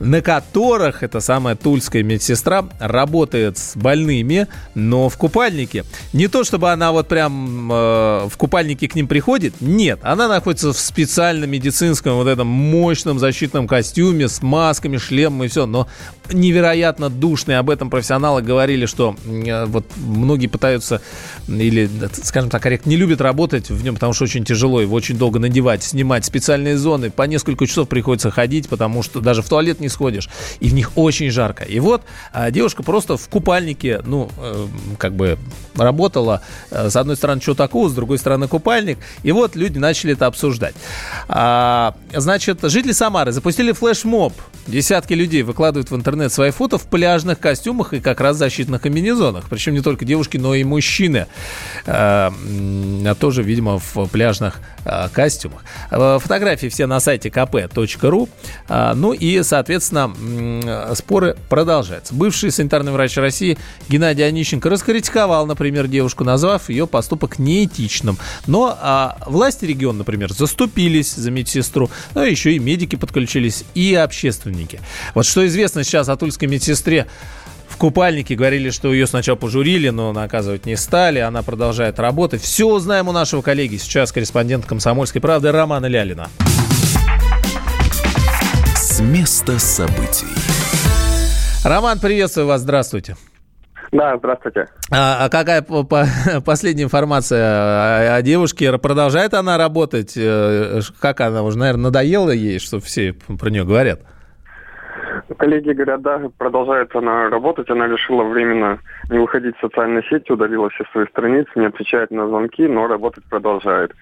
на 0.00 0.22
которых 0.22 1.02
эта 1.02 1.20
самая 1.20 1.56
тульская 1.56 2.02
медсестра 2.02 2.66
работает 2.78 3.58
с 3.58 3.76
больными, 3.76 4.46
но 4.74 5.08
в 5.08 5.16
купальнике. 5.16 5.84
Не 6.12 6.28
то, 6.28 6.44
чтобы 6.44 6.70
она 6.70 6.92
вот 6.92 7.08
прям 7.08 7.70
э, 7.72 8.28
в 8.28 8.36
купальнике 8.36 8.88
к 8.88 8.94
ним 8.94 9.08
приходит, 9.08 9.54
нет, 9.60 10.00
она 10.02 10.28
находится 10.28 10.72
в 10.72 10.78
специальном 10.78 11.50
медицинском 11.50 12.14
вот 12.14 12.26
этом 12.26 12.46
мощном 12.46 13.18
защитном 13.18 13.66
костюме 13.66 14.28
с 14.28 14.42
масками, 14.42 14.96
шлемом 14.96 15.44
и 15.44 15.48
все, 15.48 15.66
но 15.66 15.88
невероятно 16.32 17.10
душный. 17.10 17.58
Об 17.58 17.70
этом 17.70 17.90
профессионалы 17.90 18.42
говорили, 18.42 18.86
что 18.86 19.16
э, 19.24 19.64
вот 19.66 19.86
многие 19.96 20.46
пытаются 20.46 21.00
или, 21.48 21.88
скажем 22.22 22.50
так, 22.50 22.62
корректно, 22.62 22.90
не 22.90 22.96
любят 22.96 23.20
работать 23.20 23.70
в 23.70 23.82
нем, 23.84 23.94
потому 23.94 24.12
что 24.12 24.24
очень 24.24 24.44
тяжело 24.44 24.80
его 24.80 24.94
очень 24.94 25.16
долго 25.16 25.38
надевать, 25.38 25.82
снимать 25.82 26.24
специальные 26.24 26.76
зоны. 26.76 27.10
По 27.10 27.22
несколько 27.22 27.66
часов 27.66 27.88
приходится 27.88 28.30
ходить, 28.30 28.68
потому 28.68 29.02
что 29.02 29.20
даже 29.20 29.42
в 29.42 29.48
туалет 29.48 29.80
не 29.80 29.85
сходишь, 29.88 30.28
и 30.60 30.68
в 30.68 30.74
них 30.74 30.96
очень 30.96 31.30
жарко. 31.30 31.64
И 31.64 31.80
вот 31.80 32.02
а, 32.32 32.50
девушка 32.50 32.82
просто 32.82 33.16
в 33.16 33.28
купальнике, 33.28 34.00
ну, 34.04 34.30
э, 34.38 34.66
как 34.98 35.14
бы 35.14 35.38
работала. 35.76 36.42
Э, 36.70 36.90
с 36.90 36.96
одной 36.96 37.16
стороны, 37.16 37.40
что 37.40 37.54
такого, 37.54 37.88
с 37.88 37.92
другой 37.92 38.18
стороны, 38.18 38.48
купальник. 38.48 38.98
И 39.22 39.32
вот 39.32 39.56
люди 39.56 39.78
начали 39.78 40.12
это 40.14 40.26
обсуждать. 40.26 40.74
А, 41.28 41.94
значит, 42.14 42.60
жители 42.62 42.92
Самары 42.92 43.32
запустили 43.32 43.72
флешмоб. 43.72 44.32
Десятки 44.66 45.14
людей 45.14 45.42
выкладывают 45.42 45.90
в 45.90 45.96
интернет 45.96 46.32
свои 46.32 46.50
фото 46.50 46.78
в 46.78 46.84
пляжных 46.84 47.38
костюмах 47.38 47.92
и 47.92 48.00
как 48.00 48.20
раз 48.20 48.36
защитных 48.36 48.82
комбинезонах. 48.82 49.44
Причем 49.48 49.74
не 49.74 49.80
только 49.80 50.04
девушки, 50.04 50.36
но 50.36 50.54
и 50.54 50.64
мужчины. 50.64 51.26
А, 51.86 52.32
а 52.32 53.14
тоже, 53.14 53.42
видимо, 53.42 53.78
в 53.78 54.06
пляжных 54.08 54.60
а, 54.84 55.08
костюмах. 55.08 55.64
А, 55.90 56.18
фотографии 56.18 56.68
все 56.68 56.86
на 56.86 57.00
сайте 57.00 57.28
kp.ru. 57.28 58.28
А, 58.68 58.94
ну 58.94 59.12
и, 59.12 59.42
соответственно, 59.42 59.75
споры 59.80 61.36
продолжаются. 61.48 62.14
Бывший 62.14 62.50
санитарный 62.50 62.92
врач 62.92 63.16
России 63.16 63.58
Геннадий 63.88 64.26
Онищенко 64.26 64.68
раскритиковал, 64.68 65.46
например, 65.46 65.86
девушку, 65.86 66.24
назвав 66.24 66.68
ее 66.68 66.86
поступок 66.86 67.38
неэтичным. 67.38 68.18
Но 68.46 68.76
а, 68.80 69.18
власти 69.26 69.64
региона, 69.64 69.98
например, 69.98 70.32
заступились 70.32 71.14
за 71.14 71.30
медсестру, 71.30 71.90
но 72.14 72.24
еще 72.24 72.52
и 72.52 72.58
медики 72.58 72.96
подключились, 72.96 73.64
и 73.74 73.94
общественники. 73.94 74.80
Вот 75.14 75.26
что 75.26 75.46
известно 75.46 75.84
сейчас 75.84 76.08
о 76.08 76.16
тульской 76.16 76.48
медсестре, 76.48 77.06
в 77.68 77.76
купальнике. 77.78 78.34
Говорили, 78.34 78.70
что 78.70 78.92
ее 78.92 79.06
сначала 79.06 79.36
пожурили, 79.36 79.90
но 79.90 80.12
наказывать 80.12 80.66
не 80.66 80.76
стали. 80.76 81.18
Она 81.18 81.42
продолжает 81.42 81.98
работать. 81.98 82.42
Все 82.42 82.66
узнаем 82.66 83.08
у 83.08 83.12
нашего 83.12 83.42
коллеги. 83.42 83.76
Сейчас 83.76 84.12
корреспондент 84.12 84.66
«Комсомольской 84.66 85.20
правды» 85.20 85.52
Романа 85.52 85.86
Лялина. 85.86 86.28
С 88.96 89.00
места 89.02 89.58
событий. 89.58 90.24
Роман, 91.68 91.98
приветствую 92.00 92.46
вас. 92.46 92.62
Здравствуйте. 92.62 93.14
Да, 93.92 94.16
здравствуйте. 94.16 94.68
А, 94.90 95.26
а 95.26 95.28
какая 95.28 95.60
по, 95.60 95.84
по, 95.84 96.06
последняя 96.46 96.84
информация 96.84 97.44
о, 97.44 98.16
о 98.16 98.22
девушке? 98.22 98.78
Продолжает 98.78 99.34
она 99.34 99.58
работать? 99.58 100.16
Э, 100.16 100.80
как 100.98 101.20
она 101.20 101.42
уже, 101.42 101.58
наверное, 101.58 101.90
надоела 101.90 102.30
ей, 102.30 102.58
что 102.58 102.80
все 102.80 103.12
про 103.38 103.50
нее 103.50 103.64
говорят? 103.64 104.00
Коллеги 105.36 105.72
говорят, 105.72 106.00
да, 106.00 106.22
продолжает 106.38 106.96
она 106.96 107.28
работать. 107.28 107.68
Она 107.68 107.88
решила 107.88 108.24
временно 108.24 108.78
не 109.10 109.18
выходить 109.18 109.58
в 109.58 109.60
социальные 109.60 110.04
сети, 110.04 110.32
удалила 110.32 110.70
все 110.70 110.84
свои 110.92 111.04
страницы, 111.08 111.50
не 111.56 111.66
отвечает 111.66 112.10
на 112.10 112.26
звонки, 112.28 112.66
но 112.66 112.86
работать 112.86 113.24
продолжает. 113.24 113.92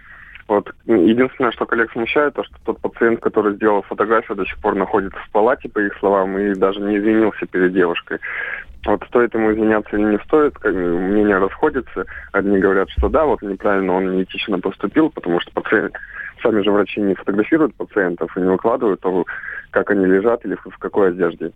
Вот. 0.46 0.70
Единственное, 0.86 1.52
что 1.52 1.64
коллег 1.64 1.90
смущает, 1.92 2.34
то, 2.34 2.44
что 2.44 2.54
тот 2.64 2.80
пациент, 2.80 3.20
который 3.20 3.54
сделал 3.54 3.82
фотографию, 3.82 4.36
до 4.36 4.44
сих 4.44 4.58
пор 4.58 4.74
находится 4.74 5.18
в 5.18 5.30
палате, 5.30 5.68
по 5.68 5.78
их 5.78 5.96
словам, 5.98 6.38
и 6.38 6.54
даже 6.54 6.80
не 6.80 6.98
извинился 6.98 7.46
перед 7.46 7.72
девушкой. 7.72 8.18
Вот 8.86 9.02
стоит 9.08 9.32
ему 9.32 9.52
извиняться 9.52 9.96
или 9.96 10.04
не 10.04 10.18
стоит, 10.18 10.58
как, 10.58 10.74
мнения 10.74 11.38
расходятся. 11.38 12.04
Одни 12.32 12.58
говорят, 12.58 12.90
что 12.90 13.08
да, 13.08 13.24
вот 13.24 13.40
неправильно 13.40 13.94
он 13.94 14.16
неэтично 14.16 14.58
поступил, 14.60 15.08
потому 15.08 15.40
что 15.40 15.50
пациент, 15.52 15.94
сами 16.42 16.62
же 16.62 16.70
врачи 16.70 17.00
не 17.00 17.14
фотографируют 17.14 17.74
пациентов 17.76 18.36
и 18.36 18.40
не 18.40 18.50
выкладывают 18.50 19.00
то, 19.00 19.24
как 19.70 19.90
они 19.90 20.04
лежат 20.04 20.44
или 20.44 20.56
в 20.56 20.78
какой 20.78 21.08
одежде. 21.08 21.52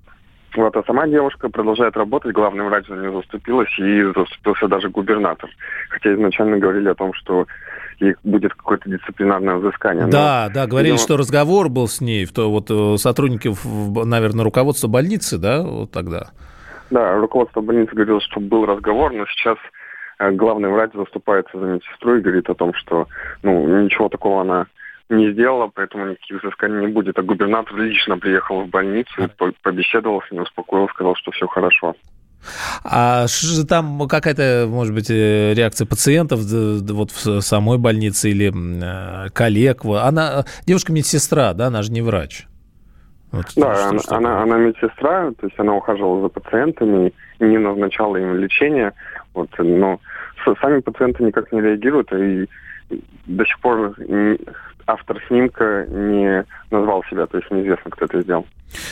Вот, 0.55 0.75
а 0.75 0.83
сама 0.85 1.07
девушка 1.07 1.51
продолжает 1.51 1.97
работать, 1.97 2.33
главный 2.33 2.65
врач 2.65 2.87
за 2.87 2.97
нее 2.97 3.13
заступилась, 3.13 3.79
и 3.79 4.03
заступился 4.17 4.67
даже 4.67 4.89
губернатор. 4.89 5.51
Хотя 5.91 6.15
изначально 6.15 6.57
говорили 6.57 6.89
о 6.89 6.95
том, 6.95 7.13
что 7.13 7.47
ей 8.01 8.15
будет 8.25 8.55
какое-то 8.55 8.89
дисциплинарное 8.89 9.57
взыскание. 9.57 10.07
Да, 10.07 10.47
Но, 10.49 10.55
да, 10.55 10.67
говорили, 10.67 10.93
видимо, 10.93 11.05
что 11.05 11.17
разговор 11.17 11.69
был 11.69 11.89
с 11.89 12.01
ней, 12.01 12.27
то 12.27 12.51
вот 12.51 12.71
э, 12.71 12.97
сотрудники, 12.99 13.53
наверное, 14.07 14.45
руководства 14.45 14.89
больницы, 14.89 15.39
да, 15.39 15.63
вот 15.63 15.91
тогда. 15.91 16.31
Да, 16.91 17.17
руководство 17.17 17.61
больницы 17.61 17.95
говорило, 17.95 18.21
что 18.21 18.41
был 18.41 18.65
разговор, 18.67 19.13
но 19.13 19.27
сейчас 19.27 19.59
э, 20.19 20.31
главный 20.31 20.71
врач 20.71 20.93
заступается 20.95 21.59
за 21.59 21.67
медсестру 21.67 22.17
и 22.17 22.21
говорит 22.21 22.49
о 22.49 22.55
том, 22.55 22.73
что 22.75 23.07
ну, 23.43 23.83
ничего 23.83 24.09
такого 24.09 24.41
она 24.43 24.67
не 25.11 25.33
сделала, 25.33 25.71
поэтому 25.75 26.11
никаких 26.11 26.43
взысканий 26.43 26.87
не 26.87 26.93
будет. 26.93 27.19
А 27.19 27.23
губернатор 27.23 27.77
лично 27.77 28.19
приехал 28.19 28.63
в 28.63 28.69
больницу, 28.69 29.31
по- 29.37 29.53
побеседовал 29.63 30.23
с 30.23 30.31
ней, 30.31 30.41
успокоил, 30.41 30.89
сказал, 30.89 31.15
что 31.17 31.31
все 31.31 31.47
хорошо. 31.47 31.95
А 32.85 33.27
там 33.69 34.07
какая-то, 34.09 34.67
может 34.69 34.95
быть, 34.95 35.11
э, 35.11 35.55
реакция 35.55 35.87
пациентов 35.87 36.41
вот 36.41 37.11
в 37.11 37.41
самой 37.41 37.79
больнице 37.79 38.31
или 38.31 38.53
э, 38.53 39.31
коллег? 39.31 39.85
Она 39.85 40.45
девушка 40.67 40.93
медсестра, 40.93 41.53
да, 41.55 41.67
она 41.67 41.83
же 41.83 41.93
не 41.93 42.03
врач. 42.03 42.47
Вот 43.31 43.47
Да, 43.57 43.75
что- 43.75 43.89
она, 43.89 43.99
что 43.99 44.17
она, 44.17 44.43
она 44.43 44.57
медсестра, 44.59 45.31
то 45.39 45.47
есть 45.47 45.59
она 45.59 45.75
ухаживала 45.75 46.23
за 46.23 46.29
пациентами, 46.29 47.13
не 47.41 47.59
назначала 47.59 48.17
им 48.17 48.37
лечение, 48.37 48.93
вот, 49.35 49.51
но 49.59 50.01
сами 50.63 50.81
пациенты 50.81 51.25
никак 51.25 51.53
не 51.53 51.61
реагируют, 51.61 52.11
и 52.13 52.49
до 53.27 53.45
сих 53.45 53.61
пор 53.61 53.95
автор 54.89 55.23
снимка 55.29 55.87
не 55.89 56.45
назвал 56.71 57.05
себя, 57.11 57.27
то 57.27 57.37
есть 57.37 57.51
неизвестно, 57.51 57.91
кто 57.91 58.07
это 58.07 58.21
сделал. 58.23 58.47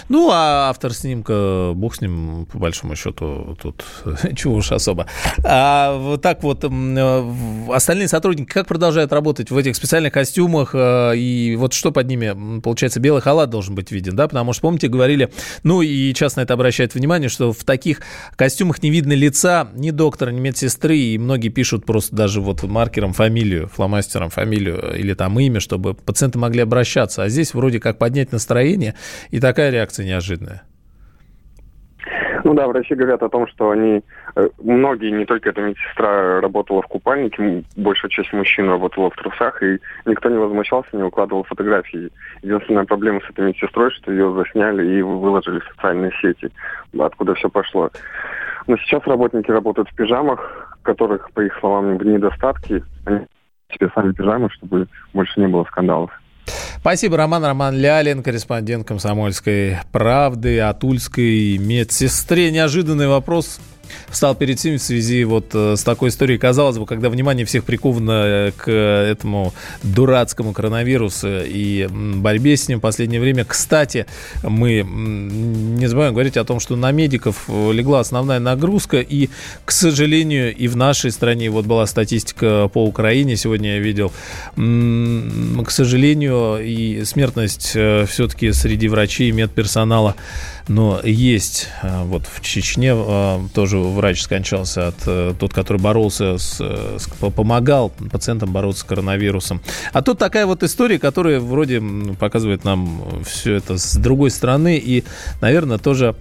Ну, 0.08 0.30
а 0.32 0.70
автор 0.70 0.92
снимка, 0.92 1.72
бог 1.74 1.94
с 1.94 2.00
ним, 2.00 2.46
по 2.50 2.58
большому 2.58 2.96
счету, 2.96 3.56
тут 3.60 3.84
чего 4.36 4.54
уж 4.56 4.72
особо. 4.72 5.06
А 5.44 5.96
вот 5.98 6.22
так 6.22 6.42
вот, 6.42 6.64
остальные 6.64 8.08
сотрудники 8.08 8.48
как 8.48 8.66
продолжают 8.66 9.12
работать 9.12 9.50
в 9.50 9.56
этих 9.56 9.76
специальных 9.76 10.12
костюмах? 10.12 10.70
э, 10.74 11.16
И 11.16 11.56
вот 11.56 11.74
что 11.74 11.92
под 11.92 12.06
ними? 12.06 12.60
Получается, 12.60 13.00
белый 13.00 13.20
халат 13.20 13.50
должен 13.50 13.74
быть 13.74 13.90
виден, 13.90 14.16
да? 14.16 14.28
Потому 14.28 14.52
что, 14.52 14.62
помните, 14.62 14.88
говорили, 14.88 15.30
ну 15.62 15.82
и 15.82 16.14
часто 16.14 16.40
это 16.40 16.54
обращают 16.54 16.94
внимание, 16.94 17.28
что 17.28 17.52
в 17.52 17.64
таких 17.64 18.00
костюмах 18.36 18.82
не 18.82 18.90
видно 18.90 19.12
лица 19.12 19.68
ни 19.74 19.90
доктора, 19.90 20.30
ни 20.30 20.40
медсестры, 20.40 20.96
и 20.96 21.18
многие 21.18 21.50
пишут 21.50 21.84
просто 21.84 22.16
даже 22.16 22.40
вот 22.40 22.62
маркером 22.62 23.12
фамилию, 23.12 23.68
фломастером 23.68 24.30
фамилию 24.30 24.94
э, 24.94 24.98
или 24.98 25.12
там 25.12 25.38
имя, 25.38 25.60
чтобы 25.60 25.85
пациенты 25.94 26.38
могли 26.38 26.60
обращаться. 26.60 27.22
А 27.22 27.28
здесь 27.28 27.54
вроде 27.54 27.80
как 27.80 27.98
поднять 27.98 28.32
настроение, 28.32 28.94
и 29.30 29.40
такая 29.40 29.70
реакция 29.70 30.06
неожиданная. 30.06 30.62
Ну 32.46 32.54
да, 32.54 32.68
врачи 32.68 32.94
говорят 32.94 33.24
о 33.24 33.28
том, 33.28 33.48
что 33.48 33.70
они, 33.70 34.02
э, 34.36 34.48
многие, 34.62 35.10
не 35.10 35.24
только 35.24 35.48
эта 35.48 35.62
медсестра 35.62 36.40
работала 36.40 36.80
в 36.80 36.86
купальнике, 36.86 37.64
большая 37.76 38.08
часть 38.08 38.32
мужчин 38.32 38.68
работала 38.68 39.10
в 39.10 39.16
трусах, 39.16 39.60
и 39.64 39.80
никто 40.04 40.28
не 40.28 40.38
возмущался, 40.38 40.88
не 40.92 41.02
укладывал 41.02 41.42
фотографии. 41.42 42.12
Единственная 42.42 42.84
проблема 42.84 43.20
с 43.26 43.30
этой 43.30 43.46
медсестрой, 43.46 43.90
что 43.90 44.12
ее 44.12 44.32
засняли 44.32 44.86
и 44.96 45.02
выложили 45.02 45.58
в 45.58 45.68
социальные 45.74 46.12
сети, 46.22 46.52
откуда 46.96 47.34
все 47.34 47.48
пошло. 47.48 47.90
Но 48.68 48.76
сейчас 48.76 49.04
работники 49.06 49.50
работают 49.50 49.88
в 49.88 49.96
пижамах, 49.96 50.78
которых, 50.82 51.30
по 51.32 51.40
их 51.40 51.56
словам, 51.58 51.98
недостатки. 51.98 52.84
Они 53.06 53.26
себе 53.76 53.90
сами 53.94 54.12
пижамы, 54.12 54.48
чтобы 54.50 54.88
больше 55.12 55.40
не 55.40 55.46
было 55.46 55.64
скандалов. 55.64 56.10
Спасибо, 56.78 57.16
Роман. 57.16 57.44
Роман 57.44 57.76
Лялин, 57.76 58.22
корреспондент 58.22 58.86
«Комсомольской 58.86 59.78
правды» 59.90 60.60
о 60.60 60.72
тульской 60.72 61.58
медсестре. 61.58 62.52
Неожиданный 62.52 63.08
вопрос 63.08 63.60
встал 64.08 64.34
перед 64.34 64.58
всеми 64.58 64.76
в 64.76 64.82
связи 64.82 65.24
вот 65.24 65.46
э, 65.54 65.76
с 65.76 65.82
такой 65.82 66.10
историей. 66.10 66.38
Казалось 66.38 66.78
бы, 66.78 66.86
когда 66.86 67.08
внимание 67.08 67.44
всех 67.46 67.64
приковано 67.64 68.24
э, 68.26 68.52
к 68.56 68.70
этому 68.70 69.52
дурацкому 69.82 70.52
коронавирусу 70.52 71.28
и 71.44 71.88
борьбе 71.90 72.56
с 72.56 72.68
ним 72.68 72.78
в 72.78 72.82
последнее 72.82 73.20
время. 73.20 73.44
Кстати, 73.44 74.06
мы 74.42 74.82
не 74.86 75.86
забываем 75.86 76.12
говорить 76.12 76.36
о 76.36 76.44
том, 76.44 76.60
что 76.60 76.76
на 76.76 76.90
медиков 76.92 77.44
э, 77.48 77.72
легла 77.72 78.00
основная 78.00 78.38
нагрузка. 78.38 79.00
И, 79.00 79.28
к 79.64 79.70
сожалению, 79.70 80.54
и 80.54 80.68
в 80.68 80.76
нашей 80.76 81.10
стране, 81.10 81.50
вот 81.50 81.66
была 81.66 81.86
статистика 81.86 82.68
по 82.72 82.84
Украине, 82.84 83.36
сегодня 83.36 83.74
я 83.74 83.78
видел, 83.78 84.12
к 84.54 85.70
сожалению, 85.70 86.58
и 86.62 87.04
смертность 87.04 87.70
все-таки 87.70 88.52
среди 88.52 88.88
врачей 88.88 89.28
и 89.28 89.32
медперсонала, 89.32 90.14
но 90.68 91.00
есть. 91.02 91.68
Э, 91.82 92.02
Вот 92.04 92.24
в 92.26 92.40
Чечне 92.40 92.92
э, 92.94 93.40
тоже 93.54 93.78
врач 93.78 94.22
скончался, 94.22 94.88
от, 94.88 94.96
э, 95.06 95.34
тот, 95.38 95.52
который 95.54 95.78
боролся, 95.78 96.38
с, 96.38 96.60
с- 96.60 97.08
по- 97.20 97.30
помогал 97.30 97.90
пациентам 98.10 98.52
бороться 98.52 98.80
с 98.80 98.84
коронавирусом. 98.84 99.60
А 99.92 100.02
тут 100.02 100.18
такая 100.18 100.46
вот 100.46 100.62
история, 100.62 100.98
которая 100.98 101.40
вроде 101.40 101.82
показывает 102.18 102.64
нам 102.64 103.22
все 103.24 103.54
это 103.54 103.78
с 103.78 103.96
другой 103.96 104.30
стороны 104.30 104.76
и, 104.76 105.04
наверное, 105.40 105.78
тоже 105.78 106.14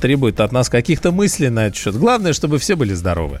требует 0.00 0.40
от 0.40 0.52
нас 0.52 0.68
каких-то 0.68 1.12
мыслей 1.12 1.48
на 1.50 1.66
этот 1.66 1.76
счет. 1.78 1.96
Главное, 1.96 2.32
чтобы 2.32 2.58
все 2.58 2.76
были 2.76 2.94
здоровы. 2.94 3.40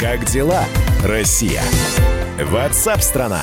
Как 0.00 0.26
дела, 0.26 0.62
Россия? 1.02 1.62
Ватсап-страна! 2.38 3.40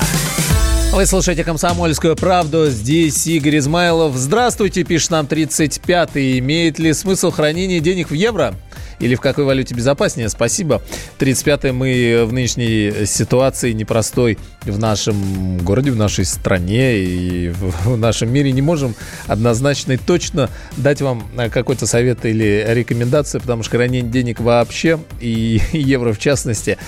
Вы 0.92 1.04
слушаете 1.04 1.42
«Комсомольскую 1.42 2.14
правду». 2.14 2.66
Здесь 2.70 3.26
Игорь 3.26 3.58
Измайлов. 3.58 4.14
Здравствуйте, 4.14 4.84
пишет 4.84 5.10
нам 5.10 5.26
35-й. 5.26 6.38
Имеет 6.38 6.78
ли 6.78 6.92
смысл 6.92 7.32
хранение 7.32 7.80
денег 7.80 8.10
в 8.10 8.14
евро? 8.14 8.54
Или 9.00 9.14
в 9.14 9.20
какой 9.20 9.44
валюте 9.44 9.74
безопаснее? 9.74 10.28
Спасибо. 10.28 10.82
35-й 11.18 11.72
мы 11.72 12.24
в 12.26 12.32
нынешней 12.32 13.06
ситуации 13.06 13.72
непростой 13.72 14.38
в 14.62 14.78
нашем 14.78 15.58
городе, 15.58 15.90
в 15.90 15.96
нашей 15.96 16.24
стране 16.24 16.98
и 16.98 17.48
в 17.84 17.96
нашем 17.96 18.32
мире 18.32 18.52
не 18.52 18.62
можем 18.62 18.94
однозначно 19.26 19.92
и 19.92 19.96
точно 19.96 20.50
дать 20.76 21.00
вам 21.00 21.26
э, 21.36 21.50
какой-то 21.50 21.86
совет 21.86 22.24
или 22.24 22.64
рекомендацию, 22.68 23.40
потому 23.40 23.62
что 23.62 23.72
хранение 23.72 24.10
денег 24.10 24.40
вообще 24.40 24.98
и 25.20 25.60
евро 25.72 26.12
в 26.12 26.18
частности, 26.18 26.78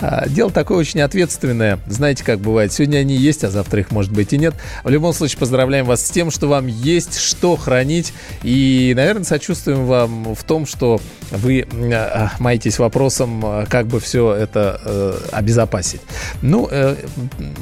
а, 0.00 0.28
дело 0.28 0.50
такое 0.50 0.78
очень 0.78 1.00
ответственное. 1.00 1.78
Знаете, 1.86 2.24
как 2.24 2.40
бывает, 2.40 2.72
сегодня 2.72 2.98
они 2.98 3.16
есть, 3.16 3.44
а 3.44 3.50
завтра 3.50 3.80
их 3.80 3.90
может 3.90 4.12
быть 4.12 4.32
и 4.32 4.38
нет. 4.38 4.54
В 4.82 4.90
любом 4.90 5.12
случае, 5.12 5.38
поздравляем 5.38 5.86
вас 5.86 6.06
с 6.06 6.10
тем, 6.10 6.30
что 6.30 6.48
вам 6.48 6.66
есть 6.66 7.18
что 7.18 7.56
хранить. 7.56 8.12
И, 8.42 8.92
наверное, 8.96 9.24
сочувствуем 9.24 9.86
вам 9.86 10.34
в 10.34 10.44
том, 10.44 10.66
что 10.66 11.00
вы 11.30 11.53
э, 11.62 12.28
маетесь 12.38 12.78
вопросом, 12.78 13.44
э, 13.44 13.66
как 13.68 13.86
бы 13.86 14.00
все 14.00 14.32
это 14.32 14.80
э, 14.84 15.18
обезопасить. 15.32 16.00
Ну, 16.42 16.68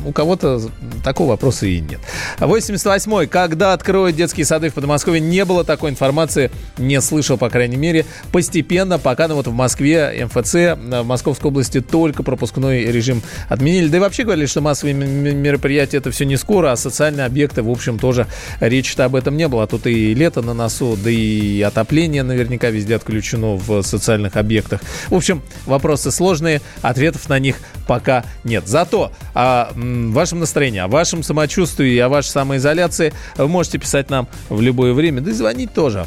у 0.07 0.13
кого-то 0.13 0.61
такого 1.05 1.31
вопроса 1.31 1.67
и 1.67 1.81
нет. 1.81 2.01
88-й. 2.39 3.27
Когда 3.27 3.73
откроют 3.73 4.17
детские 4.17 4.47
сады 4.47 4.71
в 4.71 4.75
Подмосковье, 4.75 5.21
не 5.21 5.45
было 5.45 5.65
такой 5.65 5.91
информации, 5.91 6.51
не 6.79 7.01
слышал, 7.01 7.37
по 7.37 7.51
крайней 7.51 7.77
мере. 7.77 8.07
Постепенно, 8.31 8.99
пока 8.99 9.29
ну, 9.29 9.35
вот 9.35 9.47
в 9.47 9.53
Москве, 9.53 10.27
МФЦ, 10.27 10.55
в 10.55 11.03
Московской 11.05 11.51
области 11.51 11.81
только 11.81 12.23
пропускной 12.23 12.85
режим 12.85 13.23
отменили. 13.49 13.89
Да 13.89 13.99
и 13.99 14.01
вообще 14.01 14.25
говорили, 14.25 14.47
что 14.47 14.61
массовые 14.61 14.95
мероприятия 14.95 15.99
это 15.99 16.11
все 16.11 16.25
не 16.25 16.37
скоро, 16.37 16.73
а 16.73 16.77
социальные 16.77 17.27
объекты, 17.27 17.63
в 17.63 17.71
общем, 17.71 17.99
тоже 17.99 18.27
речи-то 18.61 19.05
об 19.05 19.17
этом 19.17 19.37
не 19.37 19.49
было. 19.49 19.65
А 19.65 19.67
тут 19.67 19.87
и 19.87 20.15
лето 20.15 20.43
на 20.43 20.55
носу, 20.55 20.97
да 21.03 21.11
и 21.11 21.61
отопление 21.63 22.23
наверняка 22.23 22.71
везде 22.71 22.97
отключено 22.97 23.55
в 23.55 23.82
социальных 23.83 24.37
объектах. 24.37 24.81
В 25.09 25.15
общем, 25.15 25.43
вопросы 25.67 26.11
сложные, 26.11 26.61
ответов 26.83 27.29
на 27.29 27.39
них 27.39 27.57
пока 27.87 28.25
нет. 28.45 28.67
Зато 28.67 29.13
о 29.35 29.71
вашем 29.75 30.41
настроении, 30.41 30.81
о 30.81 30.89
вашем 30.89 31.23
самочувствии 31.23 31.99
о 31.99 32.09
вашей 32.09 32.29
самоизоляции 32.29 33.13
вы 33.37 33.49
можете 33.49 33.79
писать 33.79 34.11
нам 34.11 34.29
в 34.49 34.61
любое 34.61 34.93
время, 34.93 35.21
да 35.21 35.31
и 35.31 35.35
звонить 35.35 35.73
тоже. 35.75 36.07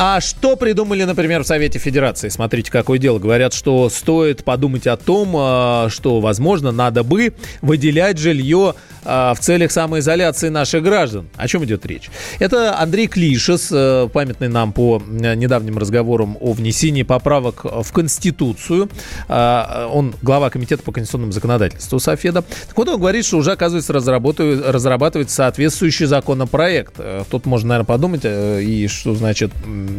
А 0.00 0.20
что 0.20 0.54
придумали, 0.54 1.02
например, 1.02 1.42
в 1.42 1.46
Совете 1.46 1.80
Федерации? 1.80 2.28
Смотрите, 2.28 2.70
какое 2.70 3.00
дело. 3.00 3.18
Говорят, 3.18 3.52
что 3.52 3.90
стоит 3.90 4.44
подумать 4.44 4.86
о 4.86 4.96
том, 4.96 5.34
а, 5.36 5.88
что, 5.90 6.20
возможно, 6.20 6.70
надо 6.70 7.02
бы 7.02 7.34
выделять 7.62 8.16
жилье 8.16 8.76
а, 9.04 9.34
в 9.34 9.40
целях 9.40 9.72
самоизоляции 9.72 10.50
наших 10.50 10.84
граждан. 10.84 11.28
О 11.36 11.48
чем 11.48 11.64
идет 11.64 11.84
речь? 11.84 12.10
Это 12.38 12.78
Андрей 12.78 13.08
Клишес, 13.08 13.70
э, 13.72 14.08
памятный 14.12 14.48
нам 14.48 14.72
по 14.72 15.02
э, 15.02 15.34
недавним 15.34 15.78
разговорам 15.78 16.36
о 16.40 16.52
внесении 16.52 17.02
поправок 17.02 17.64
в 17.64 17.90
Конституцию. 17.92 18.88
А, 19.26 19.88
он 19.92 20.14
глава 20.22 20.50
Комитета 20.50 20.84
по 20.84 20.92
конституционному 20.92 21.32
законодательству 21.32 21.98
Софеда. 21.98 22.42
Так 22.68 22.76
вот, 22.76 22.88
он 22.88 23.00
говорит, 23.00 23.24
что 23.24 23.38
уже, 23.38 23.50
оказывается, 23.50 23.92
разрабатывает 23.92 25.30
соответствующий 25.30 26.06
законопроект. 26.06 26.94
Э, 26.98 27.24
тут 27.28 27.46
можно, 27.46 27.70
наверное, 27.70 27.86
подумать, 27.86 28.22
и 28.24 28.86
что 28.88 29.16
значит 29.16 29.50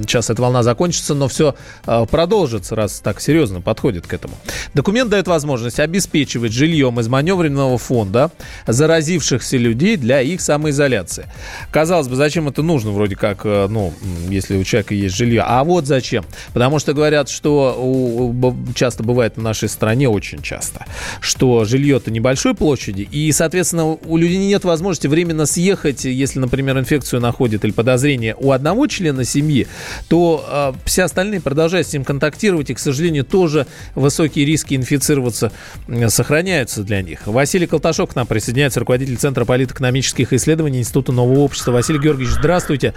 сейчас 0.02 0.30
эта 0.30 0.42
волна 0.42 0.64
закончится, 0.64 1.14
но 1.14 1.28
все 1.28 1.56
а, 1.86 2.06
продолжится, 2.06 2.76
раз 2.76 3.00
так 3.00 3.22
серьезно 3.22 3.62
подходит 3.62 4.08
к 4.08 4.14
этому. 4.14 4.36
Документ 4.74 5.10
дает 5.10 5.28
возможность 5.28 5.80
обеспечивать 5.80 6.52
жильем 6.52 7.00
из 7.00 7.08
маневренного 7.08 7.78
фонда 7.78 8.32
заразившихся 8.68 9.58
людей 9.58 9.98
для 9.98 10.22
их 10.22 10.42
самоизоляции. 10.42 11.26
Казалось 11.72 12.08
бы, 12.08 12.16
зачем 12.16 12.48
это 12.48 12.62
нужно, 12.62 12.92
вроде 12.92 13.16
как, 13.16 13.42
э, 13.44 13.68
ну, 13.70 13.94
если 14.30 14.58
у 14.58 14.64
человека 14.64 14.94
есть 14.94 15.16
жилье. 15.16 15.44
А 15.46 15.64
вот 15.64 15.86
зачем. 15.86 16.26
Потому 16.54 16.80
что 16.80 16.94
говорят, 16.94 17.30
что 17.30 17.76
у, 17.80 18.56
часто 18.74 19.04
бывает 19.04 19.38
в 19.38 19.42
нашей 19.42 19.70
стране, 19.70 20.10
очень 20.10 20.42
часто, 20.42 20.86
что 21.22 21.66
жилье-то 21.66 22.12
небольшой 22.12 22.56
площади, 22.56 23.08
и, 23.10 23.32
соответственно, 23.32 23.86
у 23.86 24.18
людей 24.18 24.38
нет 24.38 24.64
возможности 24.64 25.08
временно 25.08 25.46
съехать, 25.46 26.06
если, 26.06 26.40
например, 26.40 26.78
инфекцию 26.78 27.22
находит 27.22 27.64
или 27.66 27.72
подозрение 27.72 28.36
у 28.38 28.52
одного 28.52 28.88
члена 28.88 29.24
семьи, 29.24 29.68
то 30.08 30.74
э, 30.76 30.80
все 30.86 31.04
остальные 31.04 31.42
продолжают 31.42 31.88
с 31.88 31.94
ним 31.94 32.04
контактировать, 32.04 32.70
и, 32.70 32.74
к 32.74 32.80
сожалению, 32.80 33.26
тоже 33.26 33.68
высокие 33.96 34.46
риски 34.46 34.76
инфицироваться 34.76 35.52
э, 35.88 36.10
сохраняются 36.10 36.84
для 36.84 37.02
них. 37.02 37.28
Василий 37.28 37.68
Колташов 37.68 38.12
к 38.12 38.16
нам 38.16 38.28
присоединяется, 38.28 38.80
руководитель 38.80 39.18
Центра 39.18 39.46
политэкономических 39.46 40.34
исследований 40.34 40.80
Института 40.80 41.12
нового 41.12 41.40
общества. 41.40 41.72
Василий 41.72 42.00
Георгиевич, 42.00 42.36
здравствуйте. 42.36 42.94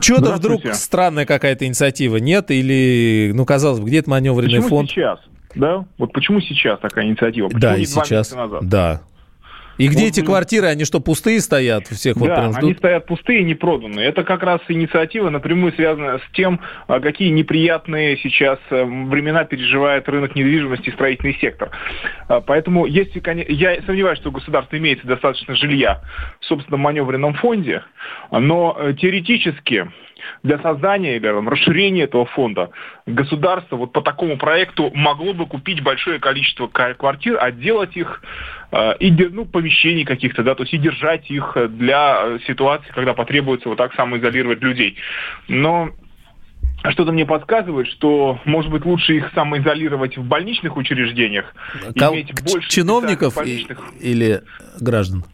Что-то 0.00 0.32
вдруг 0.32 0.62
странная 0.74 1.26
какая-то 1.26 1.66
инициатива, 1.66 2.16
нет? 2.16 2.50
Или, 2.50 3.32
ну, 3.34 3.44
казалось 3.44 3.80
бы, 3.80 3.86
где 3.86 4.02
то 4.02 4.10
маневренный 4.10 4.56
почему 4.56 4.68
фонд? 4.68 4.90
сейчас? 4.90 5.18
Да? 5.54 5.84
Вот 5.98 6.12
почему 6.12 6.40
сейчас 6.40 6.78
такая 6.80 7.06
инициатива? 7.06 7.48
Почему 7.48 7.60
да, 7.60 7.76
и 7.76 7.84
сейчас. 7.84 8.32
назад? 8.32 8.68
Да. 8.68 9.02
И 9.80 9.88
где 9.88 10.04
Вот, 10.04 10.08
эти 10.08 10.20
ну, 10.20 10.26
квартиры, 10.26 10.66
они 10.66 10.84
что, 10.84 11.00
пустые 11.00 11.40
стоят? 11.40 11.86
Всех 11.86 12.16
вот 12.16 12.28
да, 12.28 12.34
прям 12.34 12.50
они 12.50 12.72
ждут? 12.72 12.78
стоят 12.78 13.06
пустые, 13.06 13.42
не 13.44 13.54
проданные. 13.54 14.06
Это 14.08 14.24
как 14.24 14.42
раз 14.42 14.60
инициатива 14.68 15.30
напрямую 15.30 15.72
связана 15.72 16.18
с 16.18 16.32
тем, 16.34 16.60
а, 16.86 17.00
какие 17.00 17.30
неприятные 17.30 18.18
сейчас 18.18 18.58
э, 18.68 18.84
времена 18.84 19.44
переживает 19.44 20.06
рынок 20.06 20.34
недвижимости 20.34 20.90
и 20.90 20.92
строительный 20.92 21.34
сектор. 21.40 21.70
А, 22.28 22.42
Поэтому 22.42 22.84
если, 22.84 23.20
коне- 23.20 23.46
я 23.48 23.80
сомневаюсь, 23.86 24.18
что 24.18 24.28
у 24.28 24.32
государства 24.32 24.76
имеется 24.76 25.06
достаточно 25.06 25.54
жилья 25.56 26.02
в 26.40 26.44
собственном 26.44 26.80
маневренном 26.80 27.32
фонде, 27.32 27.82
но 28.30 28.76
э, 28.78 28.92
теоретически 28.92 29.90
для 30.42 30.58
создания 30.58 31.16
или 31.16 31.26
там, 31.26 31.48
расширения 31.48 32.04
этого 32.04 32.26
фонда 32.26 32.70
государство 33.06 33.76
вот 33.76 33.92
по 33.92 34.02
такому 34.02 34.36
проекту 34.36 34.90
могло 34.94 35.34
бы 35.34 35.46
купить 35.46 35.82
большое 35.82 36.18
количество 36.18 36.66
квартир, 36.68 37.38
отделать 37.40 37.96
их 37.96 38.22
э, 38.72 38.96
и 38.98 39.10
ну, 39.10 39.44
помещений 39.44 40.04
каких-то, 40.04 40.42
да, 40.42 40.54
то 40.54 40.62
есть 40.62 40.74
и 40.74 40.78
держать 40.78 41.30
их 41.30 41.56
для 41.70 42.22
э, 42.22 42.38
ситуации, 42.46 42.90
когда 42.94 43.14
потребуется 43.14 43.68
вот 43.68 43.78
так 43.78 43.94
самоизолировать 43.94 44.60
людей. 44.62 44.96
Но 45.48 45.90
что-то 46.88 47.12
мне 47.12 47.26
подсказывает, 47.26 47.88
что, 47.88 48.38
может 48.44 48.70
быть, 48.70 48.84
лучше 48.84 49.16
их 49.16 49.30
самоизолировать 49.34 50.16
в 50.16 50.24
больничных 50.24 50.76
учреждениях, 50.76 51.54
Кого- 51.96 52.14
иметь 52.14 52.32
больше 52.42 52.68
чиновников 52.68 53.34
больничных 53.34 53.82
или 54.00 54.42
граждан? 54.80 55.24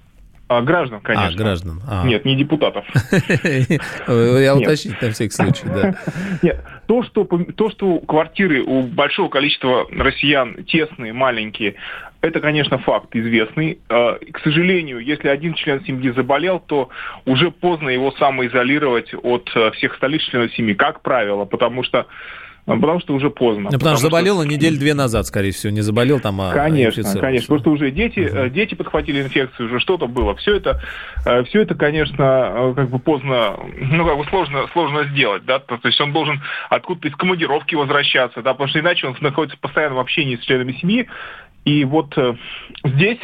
А, 0.49 0.63
граждан, 0.63 1.01
конечно. 1.01 1.29
А, 1.29 1.33
граждан. 1.33 1.81
А. 1.89 2.07
Нет, 2.07 2.25
не 2.25 2.37
депутатов. 2.37 2.85
Я 4.09 4.55
уточнить 4.55 5.01
на 5.03 5.11
всякий 5.11 5.35
случай, 5.35 5.65
да. 5.65 5.95
Нет, 6.43 6.65
то 6.87 7.03
что, 7.03 7.25
то, 7.25 7.71
что 7.71 7.99
квартиры 7.99 8.63
у 8.63 8.83
большого 8.83 9.29
количества 9.29 9.87
россиян 9.91 10.63
тесные, 10.65 11.13
маленькие, 11.13 11.75
это, 12.21 12.41
конечно, 12.41 12.79
факт 12.79 13.15
известный. 13.15 13.81
Э, 13.89 14.19
К 14.33 14.39
сожалению, 14.41 15.01
если 15.01 15.29
один 15.29 15.55
член 15.55 15.85
семьи 15.85 16.11
заболел, 16.11 16.61
то 16.61 16.91
уже 17.25 17.51
поздно 17.51 17.89
его 17.89 18.13
самоизолировать 18.13 19.15
от 19.15 19.51
э, 19.55 19.73
всех 19.73 19.95
остальных 19.95 20.23
членов 20.23 20.55
семьи, 20.55 20.75
как 20.75 21.03
правило, 21.03 21.45
потому 21.45 21.83
что 21.83 22.07
Потому 22.67 22.99
что 22.99 23.15
уже 23.15 23.31
поздно. 23.31 23.71
Ну, 23.71 23.79
потому 23.79 23.97
что 23.97 24.07
заболел 24.07 24.39
он 24.39 24.49
неделю 24.49 24.77
две 24.77 24.93
назад, 24.93 25.25
скорее 25.27 25.53
всего. 25.53 25.73
Не 25.73 25.83
заболел 25.83 26.19
там, 26.19 26.41
а 26.41 26.53
Конечно, 26.53 27.01
инфицировался. 27.01 27.21
конечно. 27.21 27.47
Просто 27.47 27.71
уже 27.71 27.91
дети, 27.93 28.19
э, 28.19 28.51
дети 28.51 28.75
подхватили 28.75 29.23
инфекцию, 29.23 29.67
уже 29.69 29.79
что-то 29.79 30.09
было. 30.09 30.35
Все 30.35 30.57
это, 30.57 30.83
э, 31.25 31.45
все 31.45 31.63
это, 31.63 31.77
конечно, 31.77 32.23
э, 32.23 32.73
как 32.75 32.91
бы 32.91 32.99
поздно, 32.99 33.57
ну, 33.79 34.05
как 34.05 34.19
бы 34.19 34.25
сложно, 34.25 34.67
сложно 34.73 35.05
сделать, 35.11 35.45
да, 35.45 35.61
то 35.61 35.79
есть 35.85 36.01
он 36.01 36.13
должен 36.13 36.43
откуда-то 36.69 37.09
из 37.09 37.15
командировки 37.15 37.77
возвращаться, 37.77 38.43
да, 38.43 38.53
потому 38.53 38.69
что 38.69 38.81
иначе 38.81 39.07
он 39.07 39.17
находится 39.21 39.57
в 39.57 39.61
постоянном 39.61 40.01
общении 40.01 40.37
с 40.37 40.41
членами 40.41 40.73
семьи, 40.73 41.07
и 41.65 41.85
вот 41.85 42.17
здесь 42.85 43.19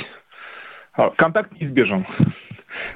контакт 1.17 1.53
неизбежен. 1.61 2.07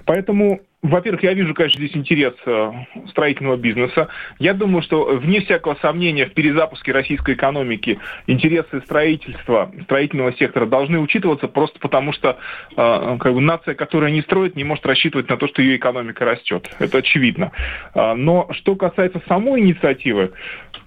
Поэтому, 0.05 0.61
во-первых, 0.83 1.23
я 1.23 1.33
вижу, 1.33 1.55
конечно, 1.55 1.79
здесь 1.79 1.97
интерес 1.97 2.35
э, 2.45 2.73
строительного 3.09 3.57
бизнеса. 3.57 4.09
Я 4.39 4.55
думаю, 4.55 4.83
что 4.83 5.07
вне 5.17 5.41
всякого 5.41 5.77
сомнения 5.81 6.27
в 6.27 6.35
перезапуске 6.35 6.93
российской 6.93 7.35
экономики 7.35 7.99
интересы 8.27 8.81
строительства, 8.83 9.73
строительного 9.85 10.35
сектора 10.35 10.67
должны 10.67 11.01
учитываться 11.01 11.49
просто 11.49 11.79
потому, 11.81 12.13
что 12.13 12.39
э, 12.77 13.17
как 13.19 13.33
бы, 13.33 13.41
нация, 13.41 13.75
которая 13.75 14.13
не 14.13 14.23
строит, 14.23 14.55
не 14.55 14.65
может 14.65 14.87
рассчитывать 14.87 15.29
на 15.29 15.37
то, 15.37 15.49
что 15.49 15.63
ее 15.63 15.77
экономика 15.77 16.25
растет. 16.25 16.71
Это 16.79 16.99
очевидно. 16.99 17.53
А, 17.95 18.15
Но 18.15 18.49
что 18.53 18.77
касается 18.77 19.21
самой 19.27 19.63
инициативы, 19.63 20.33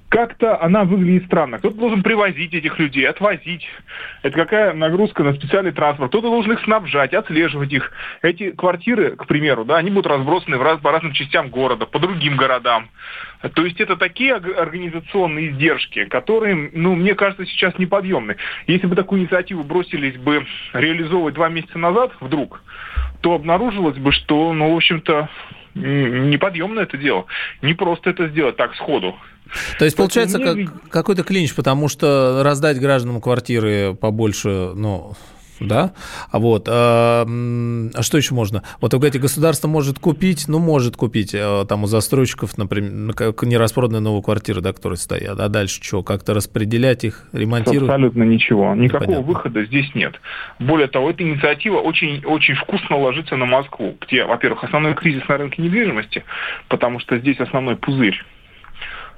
как-то 0.09 0.61
она 0.61 0.83
выглядит 0.83 1.27
странно. 1.27 1.59
Кто-то 1.59 1.77
должен 1.77 2.01
привозить 2.01 2.53
этих 2.53 2.79
людей, 2.79 3.07
отвозить. 3.07 3.65
Это 4.23 4.35
какая 4.35 4.73
нагрузка 4.73 5.23
на 5.23 5.33
специальный 5.33 5.71
транспорт. 5.71 6.09
Кто-то 6.09 6.29
должен 6.29 6.53
их 6.53 6.63
снабжать, 6.63 7.13
отслеживать 7.13 7.71
их. 7.71 7.91
Эти 8.23 8.51
квартиры, 8.51 9.15
к 9.15 9.27
примеру, 9.27 9.65
да, 9.65 9.77
они 9.77 9.91
будут 9.91 10.07
разбросаны 10.07 10.57
в 10.57 10.63
раз, 10.63 10.79
по 10.79 10.91
разным 10.91 11.13
частям 11.13 11.49
города, 11.49 11.85
по 11.85 11.99
другим 11.99 12.37
городам. 12.37 12.89
То 13.53 13.63
есть 13.63 13.79
это 13.79 13.95
такие 13.95 14.33
организационные 14.33 15.51
издержки, 15.51 16.05
которые, 16.05 16.71
ну, 16.73 16.95
мне 16.95 17.13
кажется, 17.13 17.45
сейчас 17.45 17.77
неподъемны. 17.77 18.37
Если 18.65 18.87
бы 18.87 18.95
такую 18.95 19.21
инициативу 19.21 19.63
бросились 19.63 20.17
бы 20.17 20.45
реализовывать 20.73 21.35
два 21.35 21.49
месяца 21.49 21.77
назад 21.77 22.13
вдруг, 22.19 22.63
то 23.21 23.33
обнаружилось 23.33 23.97
бы, 23.97 24.11
что, 24.11 24.53
ну, 24.53 24.73
в 24.73 24.75
общем-то, 24.75 25.29
неподъемно 25.75 26.81
это 26.81 26.97
дело. 26.97 27.25
Не 27.61 27.73
просто 27.73 28.09
это 28.09 28.27
сделать 28.27 28.57
так 28.57 28.75
сходу. 28.75 29.15
То 29.79 29.85
есть, 29.85 29.97
получается, 29.97 30.39
как, 30.39 30.89
какой-то 30.89 31.23
клинч, 31.23 31.55
потому 31.55 31.89
что 31.89 32.41
раздать 32.43 32.79
гражданам 32.79 33.19
квартиры 33.19 33.95
побольше, 33.95 34.71
ну, 34.75 35.13
да, 35.59 35.93
а 36.31 36.39
вот, 36.39 36.67
а, 36.69 37.25
а 37.25 38.01
что 38.01 38.17
еще 38.17 38.33
можно? 38.33 38.63
Вот 38.81 38.93
вы 38.93 38.99
говорите, 38.99 39.19
государство 39.19 39.67
может 39.67 39.99
купить, 39.99 40.47
ну, 40.47 40.59
может 40.59 40.95
купить, 40.95 41.33
э, 41.33 41.65
там 41.67 41.83
у 41.83 41.87
застройщиков, 41.87 42.57
например, 42.57 42.91
ну, 42.91 43.13
как 43.13 43.43
нераспроданные 43.43 44.01
новые 44.01 44.23
квартиры, 44.23 44.61
да, 44.61 44.73
которые 44.73 44.97
стоят, 44.97 45.39
а 45.39 45.49
дальше 45.49 45.81
что, 45.81 46.03
как-то 46.03 46.33
распределять 46.33 47.03
их, 47.03 47.27
ремонтировать? 47.33 47.89
Абсолютно 47.89 48.23
ничего. 48.23 48.73
Никакого 48.75 49.03
Непонятно. 49.03 49.27
выхода 49.27 49.65
здесь 49.65 49.93
нет. 49.95 50.19
Более 50.59 50.87
того, 50.87 51.09
эта 51.09 51.23
инициатива 51.23 51.79
очень, 51.79 52.23
очень 52.25 52.55
вкусно 52.55 52.97
ложится 52.97 53.35
на 53.35 53.45
Москву, 53.45 53.95
где, 54.01 54.25
во-первых, 54.25 54.63
основной 54.63 54.93
кризис 54.93 55.27
на 55.27 55.37
рынке 55.37 55.61
недвижимости, 55.61 56.23
потому 56.67 56.99
что 56.99 57.17
здесь 57.19 57.39
основной 57.39 57.75
пузырь. 57.75 58.17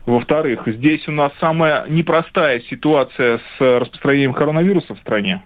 Во-вторых, 0.06 0.64
здесь 0.66 1.08
у 1.08 1.12
нас 1.12 1.32
самая 1.40 1.88
непростая 1.88 2.62
ситуация 2.62 3.40
с 3.40 3.80
распространением 3.80 4.34
коронавируса 4.34 4.96
в 4.96 5.00
стране. 5.00 5.44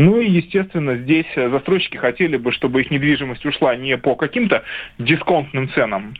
Ну 0.00 0.20
и, 0.20 0.30
естественно, 0.30 0.94
здесь 0.94 1.26
э, 1.34 1.50
застройщики 1.50 1.96
хотели 1.96 2.36
бы, 2.36 2.52
чтобы 2.52 2.82
их 2.82 2.92
недвижимость 2.92 3.44
ушла 3.44 3.74
не 3.74 3.98
по 3.98 4.14
каким-то 4.14 4.62
дисконтным 4.98 5.68
ценам, 5.70 6.14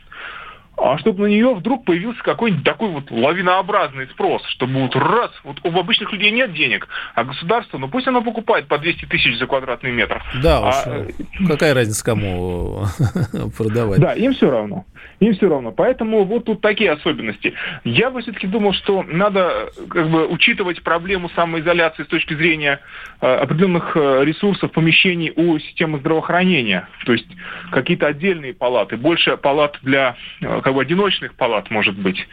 а 0.81 0.97
чтобы 0.97 1.23
на 1.23 1.27
нее 1.27 1.53
вдруг 1.53 1.85
появился 1.85 2.21
какой-нибудь 2.23 2.63
такой 2.63 2.89
вот 2.89 3.11
лавинообразный 3.11 4.07
спрос, 4.07 4.43
чтобы 4.47 4.73
вот 4.81 4.95
раз, 4.95 5.31
вот 5.43 5.59
у 5.63 5.77
обычных 5.77 6.11
людей 6.11 6.31
нет 6.31 6.53
денег, 6.53 6.87
а 7.15 7.23
государство, 7.23 7.77
ну 7.77 7.87
пусть 7.89 8.07
оно 8.07 8.21
покупает 8.21 8.67
по 8.67 8.77
200 8.77 9.05
тысяч 9.05 9.37
за 9.37 9.47
квадратный 9.47 9.91
метр. 9.91 10.23
Да, 10.41 10.61
уж, 10.67 10.75
А, 10.85 11.07
какая 11.47 11.73
разница 11.73 12.03
кому 12.03 12.85
продавать? 13.57 13.99
Да, 13.99 14.13
им 14.13 14.33
все 14.33 14.49
равно. 14.49 14.85
Им 15.19 15.33
все 15.33 15.49
равно. 15.49 15.71
Поэтому 15.71 16.23
вот 16.23 16.45
тут 16.45 16.61
такие 16.61 16.91
особенности. 16.91 17.53
Я 17.83 18.09
бы 18.09 18.21
все-таки 18.21 18.47
думал, 18.47 18.73
что 18.73 19.03
надо 19.03 19.69
э, 19.77 19.85
как 19.89 20.09
бы 20.09 20.27
учитывать 20.27 20.81
проблему 20.81 21.29
самоизоляции 21.35 22.03
с 22.03 22.07
точки 22.07 22.33
зрения 22.35 22.79
э, 23.19 23.27
определенных 23.27 23.97
э, 23.97 24.23
ресурсов, 24.23 24.71
помещений 24.71 25.33
у 25.35 25.59
системы 25.59 25.99
здравоохранения. 25.99 26.87
То 27.05 27.13
есть 27.13 27.27
какие-то 27.71 28.07
отдельные 28.07 28.53
палаты, 28.53 28.95
больше 28.95 29.35
палат 29.35 29.77
для 29.81 30.15
э, 30.41 30.61
бы 30.71 30.81
одиночных 30.81 31.33
палат, 31.35 31.69
может 31.71 31.97
быть. 31.97 32.27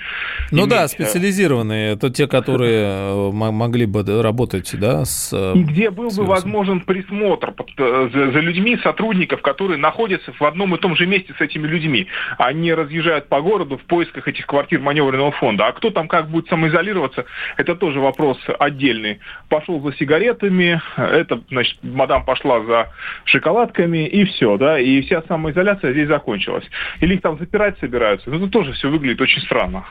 Ну 0.51 0.67
да, 0.67 0.81
иметь, 0.81 0.85
э, 0.85 0.89
специализированные, 0.89 1.95
это 1.95 2.11
те, 2.11 2.27
которые 2.27 2.85
э, 2.85 3.31
могли 3.33 3.87
бы 3.87 4.03
да, 4.03 4.23
работать, 4.23 4.75
да, 4.79 5.05
с... 5.05 5.31
э, 5.33 5.59
И 5.59 5.63
где 5.63 5.91
был 5.91 6.11
с 6.11 6.17
бы 6.17 6.25
возможен 6.25 6.81
присмотр 6.81 7.55
за, 7.77 8.09
за 8.09 8.41
людьми, 8.41 8.79
сотрудников, 8.83 9.43
которые 9.43 9.79
находятся 9.79 10.33
в 10.33 10.43
одном 10.43 10.75
и 10.75 10.79
том 10.79 10.97
же 10.97 11.07
месте 11.07 11.35
с 11.39 11.41
этими 11.41 11.67
людьми. 11.67 12.07
Они 12.39 12.73
разъезжают 12.73 13.29
по 13.29 13.41
городу 13.41 13.79
в 13.79 13.85
поисках 13.85 14.29
этих 14.29 14.47
квартир 14.47 14.81
маневренного 14.81 15.33
фонда. 15.33 15.67
А 15.67 15.73
кто 15.73 15.91
там 15.91 16.09
как 16.09 16.29
будет 16.29 16.49
самоизолироваться, 16.49 17.25
это 17.57 17.75
тоже 17.75 18.01
вопрос 18.01 18.39
отдельный. 18.59 19.21
Пошел 19.49 19.81
за 19.81 19.97
сигаретами, 19.97 20.81
это, 20.97 21.41
значит, 21.51 21.79
мадам 21.83 22.25
пошла 22.25 22.61
за 22.65 22.93
шоколадками, 23.25 24.07
и 24.07 24.25
все, 24.25 24.57
да, 24.57 24.79
и 24.79 25.01
вся 25.03 25.23
самоизоляция 25.29 25.93
здесь 25.93 26.09
закончилась. 26.09 26.65
Или 27.01 27.15
их 27.15 27.23
там 27.23 27.39
запирать 27.39 27.79
собираются. 27.79 28.26
Ну, 28.27 28.37
это 28.37 28.49
тоже 28.49 28.73
все 28.73 28.91
выглядит 28.91 29.21
очень 29.21 29.41
странно. 29.43 29.85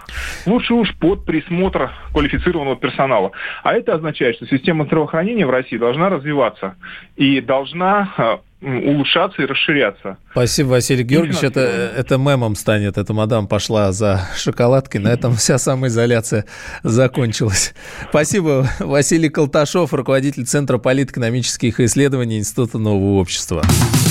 Лучше 0.45 0.73
уж 0.73 0.93
под 0.95 1.25
присмотр 1.25 1.91
квалифицированного 2.11 2.75
персонала. 2.75 3.31
А 3.63 3.73
это 3.73 3.93
означает, 3.93 4.35
что 4.35 4.45
система 4.47 4.85
здравоохранения 4.85 5.45
в 5.45 5.49
России 5.49 5.77
должна 5.77 6.09
развиваться 6.09 6.75
и 7.15 7.39
должна 7.39 8.13
э, 8.17 8.37
улучшаться 8.65 9.41
и 9.41 9.45
расширяться. 9.45 10.17
Спасибо, 10.31 10.67
Василий 10.67 11.03
Георгиевич. 11.03 11.43
Это, 11.43 11.61
это 11.61 12.17
мемом 12.17 12.55
станет. 12.55 12.97
Эта 12.97 13.13
мадам 13.13 13.47
пошла 13.47 13.91
за 13.91 14.21
шоколадкой. 14.35 14.99
На 14.99 15.09
этом 15.09 15.35
вся 15.35 15.57
самоизоляция 15.57 16.45
закончилась. 16.83 17.73
Спасибо. 18.09 18.67
Василий 18.79 19.29
Колташов, 19.29 19.93
руководитель 19.93 20.45
Центра 20.45 20.77
политэкономических 20.77 21.79
исследований 21.79 22.39
Института 22.39 22.79
нового 22.79 23.19
общества. 23.19 23.61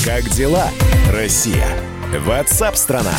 Как 0.05 0.23
дела, 0.31 0.69
Россия? 1.13 1.67
Ватсап-страна! 2.27 3.13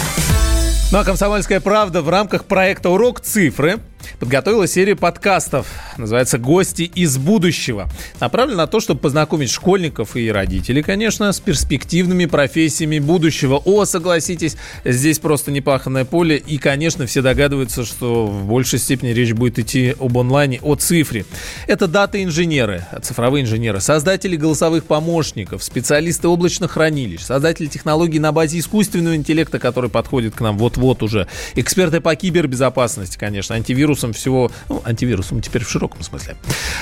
Ну 0.91 0.99
а 0.99 1.03
«Комсомольская 1.03 1.59
правда» 1.59 2.01
в 2.01 2.09
рамках 2.09 2.45
проекта 2.45 2.89
«Урок 2.89 3.19
цифры» 3.19 3.79
подготовила 4.19 4.67
серию 4.67 4.97
подкастов. 4.97 5.67
Называется 5.97 6.37
«Гости 6.37 6.83
из 6.83 7.17
будущего». 7.17 7.89
Направлена 8.19 8.63
на 8.63 8.67
то, 8.67 8.79
чтобы 8.79 8.99
познакомить 8.99 9.49
школьников 9.49 10.15
и 10.15 10.31
родителей, 10.31 10.83
конечно, 10.83 11.31
с 11.31 11.39
перспективными 11.39 12.25
профессиями 12.25 12.99
будущего. 12.99 13.61
О, 13.63 13.85
согласитесь, 13.85 14.57
здесь 14.83 15.19
просто 15.19 15.51
непаханное 15.51 16.05
поле. 16.05 16.37
И, 16.37 16.57
конечно, 16.57 17.05
все 17.05 17.21
догадываются, 17.21 17.85
что 17.85 18.27
в 18.27 18.45
большей 18.45 18.79
степени 18.79 19.09
речь 19.09 19.33
будет 19.33 19.59
идти 19.59 19.95
об 19.99 20.17
онлайне, 20.17 20.59
о 20.61 20.75
цифре. 20.75 21.25
Это 21.67 21.87
дата-инженеры, 21.87 22.85
цифровые 23.01 23.43
инженеры, 23.43 23.81
создатели 23.81 24.35
голосовых 24.35 24.85
помощников, 24.85 25.63
специалисты 25.63 26.27
облачных 26.27 26.71
хранилищ, 26.71 27.21
создатели 27.21 27.67
технологий 27.67 28.19
на 28.19 28.31
базе 28.31 28.59
искусственного 28.59 29.15
интеллекта, 29.15 29.59
который 29.59 29.89
подходит 29.89 30.35
к 30.35 30.41
нам 30.41 30.57
вот-вот 30.57 31.03
уже, 31.03 31.27
эксперты 31.55 32.01
по 32.01 32.15
кибербезопасности, 32.15 33.17
конечно, 33.17 33.55
антивирусом 33.95 34.13
всего, 34.13 34.51
ну, 34.69 34.81
антивирусом 34.85 35.41
теперь 35.41 35.63
в 35.63 35.69
широком 35.69 36.03
смысле. 36.03 36.35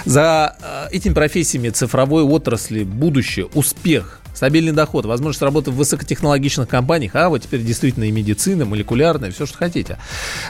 За 0.05 0.55
э, 0.61 0.95
этими 0.95 1.13
профессиями 1.13 1.69
цифровой 1.69 2.23
отрасли 2.23 2.83
будущее, 2.83 3.45
успех, 3.53 4.19
стабильный 4.33 4.71
доход, 4.71 5.05
возможность 5.05 5.41
работы 5.41 5.71
в 5.71 5.75
высокотехнологичных 5.75 6.67
компаниях, 6.67 7.15
а 7.15 7.29
вот 7.29 7.43
теперь 7.43 7.61
действительно 7.61 8.05
и 8.05 8.11
медицина, 8.11 8.65
молекулярная, 8.65 9.31
все, 9.31 9.45
что 9.45 9.57
хотите. 9.57 9.97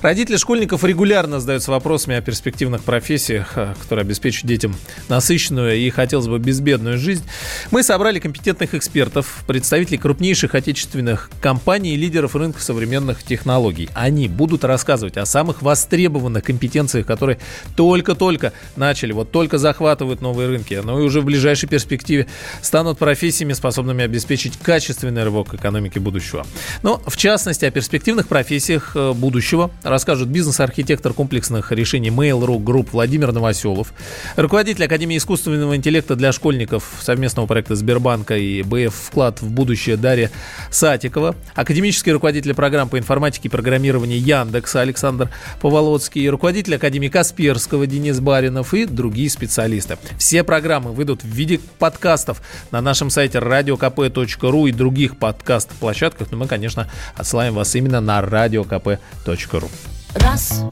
Родители 0.02 0.38
школьников 0.38 0.84
регулярно 0.84 1.40
задаются 1.40 1.72
вопросами 1.72 2.16
о 2.16 2.22
перспективных 2.22 2.84
профессиях, 2.84 3.54
э, 3.56 3.74
которые 3.82 4.04
обеспечат 4.04 4.46
детям 4.46 4.76
насыщенную 5.10 5.78
и, 5.78 5.90
хотелось 5.90 6.28
бы, 6.28 6.40
безбедную 6.40 6.98
жизнь. 6.98 7.24
Мы 7.72 7.84
собрали 7.84 8.20
компетентных 8.20 8.74
экспертов, 8.74 9.44
представителей 9.48 9.98
крупнейших 9.98 10.56
отечественных 10.56 11.30
компаний 11.42 11.94
и 11.94 11.98
лидеров 11.98 12.36
рынка 12.36 12.62
современных 12.62 13.24
технологий. 13.24 13.90
Они 13.94 14.28
будут 14.28 14.64
рассказывать 14.64 15.18
о 15.18 15.26
самых 15.26 15.62
востребованных 15.62 16.44
компетенциях, 16.44 17.06
которые 17.06 17.40
только-только 17.76 18.54
начали, 18.76 19.12
вот 19.12 19.32
только 19.32 19.58
захватывают 19.58 20.22
новые 20.22 20.48
рынки, 20.50 20.80
но 20.84 21.00
и 21.00 21.04
уже 21.04 21.22
в 21.22 21.26
ближайшей 21.26 21.68
перспективе 21.70 22.28
станут 22.62 22.98
профессиями, 22.98 23.54
способными 23.54 23.74
обеспечить 23.92 24.58
качественный 24.58 25.24
рывок 25.24 25.54
экономики 25.54 26.00
будущего. 26.00 26.46
Но, 26.82 27.02
в 27.06 27.18
частности, 27.18 27.66
о 27.66 27.72
перспективных 27.72 28.28
профессиях 28.28 28.92
э, 28.96 29.14
будущего 29.14 29.72
расскажут 29.84 30.30
бизнес-архитектор 30.30 31.14
комплексных 31.14 31.72
решений 31.72 32.10
Mail.ru 32.10 32.58
Group 32.58 32.90
Владимир 32.92 33.32
Новоселов, 33.32 33.94
руководитель 34.36 34.86
Академии 34.86 35.18
искусственного 35.18 35.76
интеллекта 35.76 36.16
для 36.16 36.32
школьников 36.32 36.84
совместного 37.02 37.48
проекта 37.48 37.76
Сбербанка 37.76 38.38
и 38.38 38.62
БФ 38.64 38.94
«Вклад 38.94 39.42
в 39.42 39.50
будущее» 39.50 39.98
Дарья 39.98 40.32
Сатикова, 40.70 41.36
академический 41.56 42.12
руководитель 42.12 42.54
программ 42.54 42.90
по 42.90 42.98
информатике 42.98 43.48
и 43.48 43.52
программированию 43.52 44.20
Яндекса 44.20 44.82
Александр 44.82 45.30
Поволоцкий, 45.62 46.30
руководитель 46.30 46.76
Академии 46.76 47.10
Касперского 47.10 47.88
Денис 47.88 48.20
Баринов 48.20 48.74
и 48.74 48.86
другие 48.86 49.30
специалисты. 49.30 49.98
Все 50.18 50.44
программы 50.44 50.92
выйдут 50.92 51.24
в 51.24 51.28
виде 51.28 51.60
подкастов 51.80 52.42
на 52.72 52.82
нашем 52.82 53.10
сайте 53.10 53.40
radiokp.ru 53.64 54.70
и 54.70 54.72
других 54.72 55.18
подкаст-площадках, 55.18 56.32
но 56.32 56.38
мы, 56.38 56.48
конечно, 56.48 56.88
отсылаем 57.16 57.54
вас 57.54 57.74
именно 57.76 58.02
на 58.02 58.20
radiokp.ru. 58.20 59.70
Раз, 60.16 60.64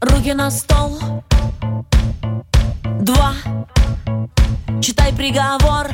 руки 0.00 0.32
на 0.32 0.50
стол. 0.50 0.98
Два, 3.00 3.34
читай 4.80 5.12
приговор. 5.12 5.88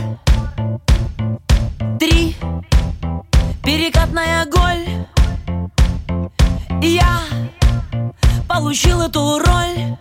Три, 1.98 2.37
перекатная 3.62 4.46
голь. 4.46 5.06
Я 6.82 7.20
получил 8.48 9.02
эту 9.02 9.38
роль. 9.38 9.96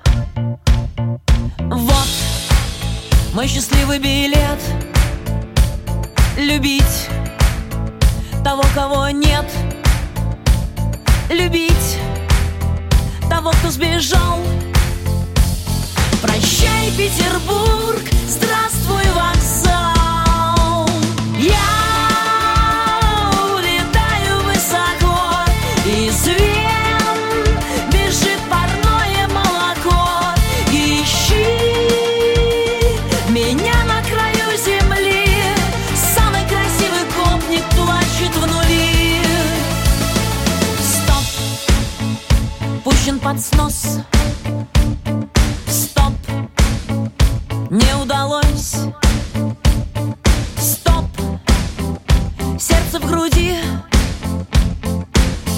Вот 1.57 2.07
мой 3.33 3.47
счастливый 3.47 3.99
билет. 3.99 4.92
Любить 6.37 7.09
того, 8.43 8.63
кого 8.73 9.09
нет. 9.09 9.45
Любить 11.29 11.97
того, 13.29 13.51
кто 13.51 13.69
сбежал. 13.69 14.39
Прощай, 16.21 16.91
Петербург, 16.97 18.01
здравствуй, 18.27 19.03
вокзал. 19.13 19.92
Снос. 43.43 43.99
Стоп, 45.67 46.13
не 47.69 47.95
удалось. 48.01 48.75
Стоп, 50.57 51.05
сердце 52.57 52.99
в 52.99 53.05
груди, 53.05 53.57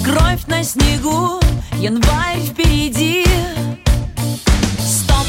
кровь 0.04 0.46
на 0.48 0.64
снегу, 0.64 1.40
январь 1.74 2.40
впереди. 2.40 3.26
Стоп, 4.80 5.28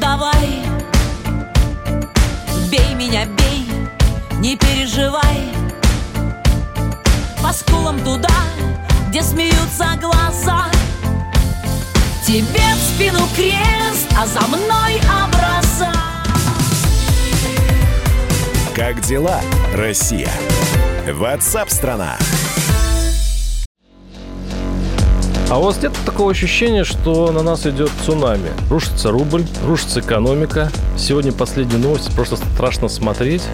давай, 0.00 0.62
бей 2.70 2.94
меня, 2.94 3.26
бей, 3.26 3.66
не 4.38 4.56
переживай. 4.56 5.42
По 7.42 7.52
скулам 7.52 8.00
туда, 8.00 8.30
где 9.14 9.22
смеются 9.22 9.96
глаза. 10.00 10.64
Тебе 12.26 12.64
в 12.74 12.78
спину 12.78 13.20
крест, 13.36 14.08
а 14.18 14.26
за 14.26 14.40
мной 14.48 15.00
образа. 15.24 15.92
Как 18.74 19.00
дела, 19.02 19.40
Россия? 19.72 20.28
Ватсап-страна! 21.08 22.16
А 25.48 25.60
у 25.60 25.62
вас 25.62 25.80
нет 25.80 25.92
такого 26.04 26.32
ощущения, 26.32 26.82
что 26.82 27.30
на 27.30 27.44
нас 27.44 27.66
идет 27.66 27.92
цунами? 28.04 28.50
Рушится 28.68 29.12
рубль, 29.12 29.44
рушится 29.64 30.00
экономика. 30.00 30.72
Сегодня 30.98 31.30
последние 31.30 31.78
новости, 31.78 32.10
просто 32.10 32.34
страшно 32.34 32.88
смотреть. 32.88 33.44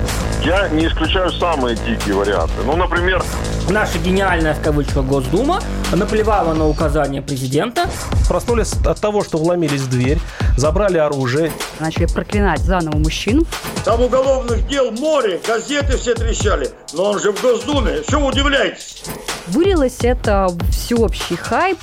Я 0.42 0.70
не 0.70 0.86
исключаю 0.86 1.30
самые 1.32 1.76
дикие 1.76 2.14
варианты. 2.14 2.54
Ну, 2.64 2.76
например... 2.76 3.22
Наша 3.68 3.98
гениальная, 3.98 4.54
в 4.54 4.62
кавычках, 4.62 5.04
Госдума 5.04 5.60
наплевала 5.92 6.54
на 6.54 6.66
указания 6.66 7.22
президента. 7.22 7.88
Проснулись 8.28 8.72
от 8.84 9.00
того, 9.00 9.22
что 9.22 9.38
вломились 9.38 9.82
в 9.82 9.90
дверь, 9.90 10.18
забрали 10.56 10.98
оружие. 10.98 11.52
Начали 11.78 12.06
проклинать 12.06 12.60
заново 12.60 12.96
мужчин. 12.96 13.46
Там 13.84 14.00
уголовных 14.02 14.66
дел 14.66 14.90
море, 14.90 15.40
газеты 15.46 15.96
все 15.96 16.14
трещали. 16.14 16.70
Но 16.94 17.10
он 17.10 17.20
же 17.20 17.32
в 17.32 17.40
Госдуме, 17.42 18.02
что 18.06 18.18
вы 18.18 18.26
удивляетесь? 18.28 19.04
Вылилось 19.46 19.98
это 20.02 20.48
всеобщий 20.70 21.36
хайп. 21.36 21.78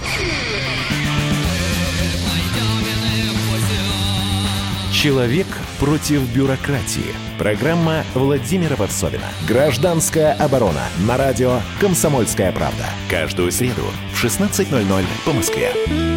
Человек 4.92 5.48
против 5.80 6.22
бюрократии. 6.36 7.14
Программа 7.38 8.04
Владимира 8.14 8.76
Варсовина. 8.76 9.26
Гражданская 9.48 10.34
оборона. 10.34 10.84
На 11.08 11.18
радио 11.18 11.62
«Комсомольская 11.80 12.52
правда». 12.52 12.86
Каждую 13.10 13.52
среду 13.52 13.84
в 14.14 14.24
16.00 14.24 15.06
по 15.26 15.34
Москве. 15.34 16.16